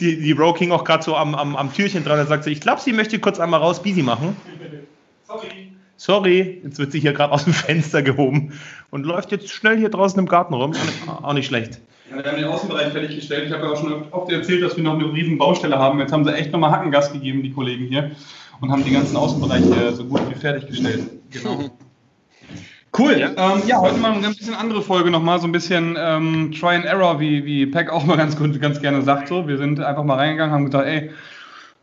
die, 0.00 0.20
die 0.20 0.32
Row 0.32 0.56
King 0.56 0.72
auch 0.72 0.82
gerade 0.82 1.04
so 1.04 1.14
am, 1.14 1.36
am, 1.36 1.54
am 1.54 1.72
Türchen 1.72 2.02
dran, 2.02 2.18
da 2.18 2.26
sagt 2.26 2.42
sie, 2.44 2.50
ich 2.50 2.60
glaube, 2.60 2.80
sie 2.80 2.92
möchte 2.92 3.20
kurz 3.20 3.38
einmal 3.38 3.60
raus 3.60 3.80
Busy 3.80 4.02
machen. 4.02 4.36
Sorry 6.04 6.60
jetzt 6.62 6.78
wird 6.78 6.92
sie 6.92 7.00
hier 7.00 7.14
gerade 7.14 7.32
aus 7.32 7.44
dem 7.44 7.54
Fenster 7.54 8.02
gehoben 8.02 8.52
und 8.90 9.06
läuft 9.06 9.32
jetzt 9.32 9.48
schnell 9.48 9.78
hier 9.78 9.88
draußen 9.88 10.18
im 10.18 10.26
Garten 10.26 10.52
rum. 10.52 10.74
Auch 11.06 11.32
nicht 11.32 11.46
schlecht. 11.46 11.80
Ja, 12.10 12.22
wir 12.22 12.30
haben 12.30 12.36
den 12.36 12.44
Außenbereich 12.44 12.92
fertiggestellt. 12.92 13.46
Ich 13.46 13.52
habe 13.54 13.64
ja 13.64 13.72
auch 13.72 13.80
schon 13.80 14.12
oft 14.12 14.30
erzählt, 14.30 14.62
dass 14.62 14.76
wir 14.76 14.84
noch 14.84 14.98
eine 14.98 15.10
riesen 15.10 15.38
Baustelle 15.38 15.78
haben. 15.78 15.98
Jetzt 16.00 16.12
haben 16.12 16.26
sie 16.26 16.34
echt 16.34 16.52
nochmal 16.52 16.72
Hackengas 16.72 17.10
gegeben, 17.10 17.42
die 17.42 17.52
Kollegen 17.52 17.86
hier, 17.86 18.10
und 18.60 18.70
haben 18.70 18.84
den 18.84 18.92
ganzen 18.92 19.16
Außenbereich 19.16 19.64
so 19.94 20.04
gut 20.04 20.20
wie 20.28 20.34
fertiggestellt. 20.34 21.08
Genau. 21.30 21.70
Cool. 22.96 23.18
Ja, 23.18 23.30
ähm, 23.36 23.62
ja 23.66 23.80
heute 23.80 23.96
mal 23.96 24.12
eine 24.12 24.28
bisschen 24.28 24.54
andere 24.54 24.80
Folge 24.80 25.10
nochmal, 25.10 25.40
so 25.40 25.48
ein 25.48 25.52
bisschen 25.52 25.96
ähm, 25.98 26.52
Try 26.52 26.76
and 26.76 26.84
Error, 26.84 27.18
wie, 27.18 27.44
wie 27.44 27.66
Peck 27.66 27.90
auch 27.90 28.04
mal 28.04 28.16
ganz, 28.16 28.36
ganz 28.60 28.80
gerne 28.80 29.02
sagt. 29.02 29.26
So. 29.26 29.48
Wir 29.48 29.58
sind 29.58 29.80
einfach 29.80 30.04
mal 30.04 30.14
reingegangen, 30.14 30.54
haben 30.54 30.66
gesagt, 30.66 30.86
ey, 30.86 31.10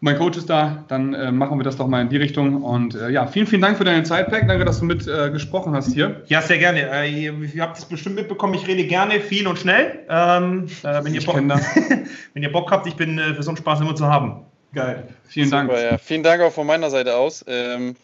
mein 0.03 0.17
Coach 0.17 0.35
ist 0.35 0.49
da, 0.49 0.83
dann 0.87 1.13
äh, 1.13 1.31
machen 1.31 1.59
wir 1.59 1.63
das 1.63 1.77
doch 1.77 1.87
mal 1.87 2.01
in 2.01 2.09
die 2.09 2.17
Richtung. 2.17 2.63
Und 2.63 2.95
äh, 2.95 3.09
ja, 3.11 3.27
vielen, 3.27 3.45
vielen 3.45 3.61
Dank 3.61 3.77
für 3.77 3.83
deine 3.83 4.01
Zeit, 4.01 4.29
Pack. 4.29 4.47
Danke, 4.47 4.65
dass 4.65 4.79
du 4.79 4.85
mit 4.85 5.07
äh, 5.07 5.29
gesprochen 5.29 5.75
hast 5.75 5.93
hier. 5.93 6.23
Ja, 6.25 6.41
sehr 6.41 6.57
gerne. 6.57 6.89
Äh, 6.91 7.29
ihr 7.29 7.61
habt 7.61 7.77
es 7.77 7.85
bestimmt 7.85 8.15
mitbekommen, 8.15 8.55
ich 8.55 8.67
rede 8.67 8.83
gerne, 8.85 9.21
viel 9.21 9.47
und 9.47 9.59
schnell. 9.59 9.99
Ähm, 10.09 10.65
äh, 10.81 11.03
wenn, 11.03 11.13
ihr 11.13 11.23
Bock, 11.23 11.35
wenn 12.33 12.43
ihr 12.43 12.51
Bock 12.51 12.71
habt, 12.71 12.87
ich 12.87 12.95
bin 12.95 13.19
äh, 13.19 13.35
für 13.35 13.43
so 13.43 13.51
einen 13.51 13.57
Spaß 13.57 13.81
immer 13.81 13.95
zu 13.95 14.07
haben. 14.07 14.43
Geil. 14.73 15.07
Vielen 15.27 15.49
Super, 15.49 15.67
Dank. 15.67 15.91
Ja. 15.91 15.97
Vielen 15.99 16.23
Dank 16.23 16.41
auch 16.41 16.51
von 16.51 16.65
meiner 16.65 16.89
Seite 16.89 17.15
aus. 17.15 17.45
Ähm, 17.47 17.95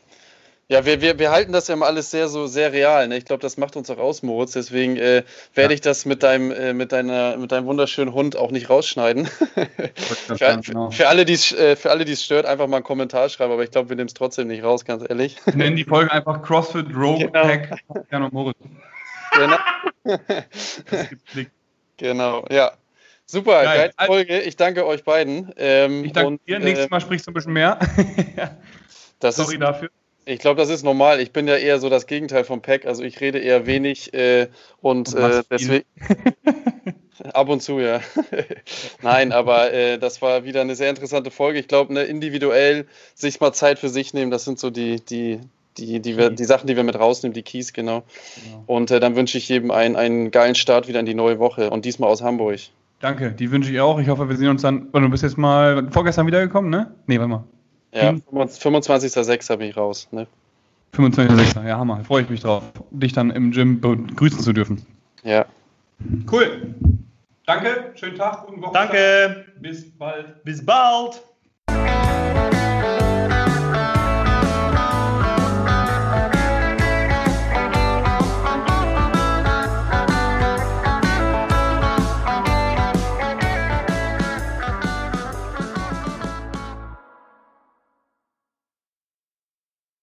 ja, 0.69 0.85
wir, 0.85 0.99
wir, 0.99 1.17
wir 1.17 1.31
halten 1.31 1.53
das 1.53 1.69
ja 1.69 1.75
immer 1.75 1.85
alles 1.85 2.11
sehr 2.11 2.27
so 2.27 2.45
sehr 2.45 2.73
real. 2.73 3.07
Ne? 3.07 3.17
Ich 3.17 3.23
glaube, 3.23 3.41
das 3.41 3.55
macht 3.55 3.77
uns 3.77 3.89
auch 3.89 3.99
aus, 3.99 4.21
Moritz. 4.21 4.51
Deswegen 4.51 4.97
äh, 4.97 5.23
werde 5.53 5.73
ja. 5.73 5.75
ich 5.75 5.81
das 5.81 6.05
mit 6.05 6.23
deinem, 6.23 6.51
äh, 6.51 6.73
mit, 6.73 6.91
deiner, 6.91 7.37
mit 7.37 7.53
deinem 7.53 7.67
wunderschönen 7.67 8.13
Hund 8.13 8.35
auch 8.35 8.51
nicht 8.51 8.69
rausschneiden. 8.69 9.27
für, 9.95 10.35
genau. 10.35 10.91
für, 10.91 11.07
alle, 11.07 11.23
die 11.23 11.35
äh, 11.55 11.77
für 11.77 11.89
alle, 11.89 12.03
die 12.03 12.11
es 12.11 12.23
stört, 12.23 12.45
einfach 12.45 12.67
mal 12.67 12.77
einen 12.77 12.83
Kommentar 12.83 13.29
schreiben, 13.29 13.53
aber 13.53 13.63
ich 13.63 13.71
glaube, 13.71 13.89
wir 13.89 13.95
nehmen 13.95 14.07
es 14.07 14.13
trotzdem 14.13 14.49
nicht 14.49 14.63
raus, 14.63 14.83
ganz 14.83 15.05
ehrlich. 15.07 15.37
Nennen 15.53 15.77
die 15.77 15.85
Folge 15.85 16.11
einfach 16.11 16.41
CrossFit 16.43 16.87
Rogue 16.93 17.27
genau. 17.27 17.43
Pack 17.43 17.79
und 18.11 18.33
Moritz. 18.33 18.57
Genau. 19.33 19.57
genau, 21.97 22.45
ja. 22.49 22.73
Super, 23.25 23.63
geile 23.63 23.91
Folge. 24.05 24.41
Ich 24.41 24.55
danke 24.55 24.85
euch 24.85 25.03
beiden. 25.03 25.53
Ähm, 25.57 26.05
ich 26.05 26.13
danke 26.13 26.27
und, 26.27 26.47
dir. 26.47 26.59
Nächstes 26.59 26.87
äh, 26.87 26.89
Mal 26.89 27.01
sprichst 27.01 27.27
du 27.27 27.31
ein 27.31 27.33
bisschen 27.33 27.53
mehr. 27.53 27.77
Sorry 29.21 29.55
ist, 29.55 29.61
dafür. 29.61 29.89
Ich 30.27 30.39
glaube, 30.39 30.59
das 30.59 30.69
ist 30.69 30.83
normal. 30.83 31.21
Ich 31.21 31.31
bin 31.31 31.47
ja 31.47 31.55
eher 31.55 31.79
so 31.79 31.89
das 31.89 32.05
Gegenteil 32.05 32.43
vom 32.43 32.61
Pack. 32.61 32.85
Also 32.85 33.03
ich 33.03 33.21
rede 33.21 33.39
eher 33.39 33.65
wenig 33.65 34.13
äh, 34.13 34.47
und, 34.81 35.13
und 35.13 35.23
äh, 35.23 35.43
deswegen. 35.49 35.85
Ab 37.33 37.49
und 37.49 37.61
zu, 37.61 37.79
ja. 37.79 38.01
Nein, 39.01 39.31
aber 39.31 39.71
äh, 39.73 39.97
das 39.97 40.21
war 40.21 40.43
wieder 40.43 40.61
eine 40.61 40.75
sehr 40.75 40.89
interessante 40.89 41.31
Folge. 41.31 41.59
Ich 41.59 41.67
glaube, 41.67 41.93
ne, 41.93 42.03
individuell 42.03 42.87
sich 43.15 43.39
mal 43.39 43.53
Zeit 43.53 43.79
für 43.79 43.89
sich 43.89 44.13
nehmen, 44.13 44.29
das 44.29 44.43
sind 44.43 44.59
so 44.59 44.69
die, 44.69 44.99
die, 44.99 45.39
die, 45.77 45.99
die, 45.99 46.17
wir, 46.17 46.29
die 46.29 46.45
Sachen, 46.45 46.67
die 46.67 46.75
wir 46.75 46.83
mit 46.83 46.99
rausnehmen, 46.99 47.33
die 47.33 47.41
Keys, 47.41 47.73
genau. 47.73 48.03
genau. 48.43 48.63
Und 48.67 48.91
äh, 48.91 48.99
dann 48.99 49.15
wünsche 49.15 49.37
ich 49.37 49.47
jedem 49.49 49.71
einen, 49.71 49.95
einen 49.95 50.31
geilen 50.31 50.55
Start 50.55 50.87
wieder 50.87 50.99
in 50.99 51.05
die 51.05 51.15
neue 51.15 51.39
Woche 51.39 51.69
und 51.69 51.85
diesmal 51.85 52.09
aus 52.09 52.21
Hamburg. 52.21 52.59
Danke, 52.99 53.31
die 53.31 53.49
wünsche 53.51 53.71
ich 53.71 53.79
auch. 53.79 53.99
Ich 53.99 54.09
hoffe, 54.09 54.27
wir 54.27 54.35
sehen 54.35 54.49
uns 54.49 54.61
dann. 54.61 54.91
Du 54.91 55.09
bist 55.09 55.23
jetzt 55.23 55.37
mal 55.37 55.89
vorgestern 55.91 56.27
wiedergekommen, 56.27 56.69
ne? 56.69 56.91
Nee, 57.05 57.17
warte 57.17 57.29
mal. 57.29 57.43
Ja, 57.97 58.11
25.06. 58.11 59.57
bin 59.57 59.69
ich 59.69 59.77
raus. 59.77 60.07
Ne? 60.11 60.27
25.06. 60.95 61.67
Ja, 61.67 61.77
Hammer. 61.77 62.03
Freue 62.03 62.23
ich 62.23 62.29
mich 62.29 62.41
drauf, 62.41 62.63
dich 62.91 63.13
dann 63.13 63.31
im 63.31 63.51
Gym 63.51 63.81
begrüßen 63.81 64.39
zu 64.39 64.53
dürfen. 64.53 64.85
Ja. 65.23 65.45
Cool. 66.31 66.75
Danke, 67.45 67.93
schönen 67.95 68.17
Tag, 68.17 68.45
guten 68.45 68.61
Wochenende. 68.61 68.93
Danke. 68.93 69.45
Bis 69.59 69.89
bald. 69.97 70.43
Bis 70.43 70.65
bald. 70.65 71.23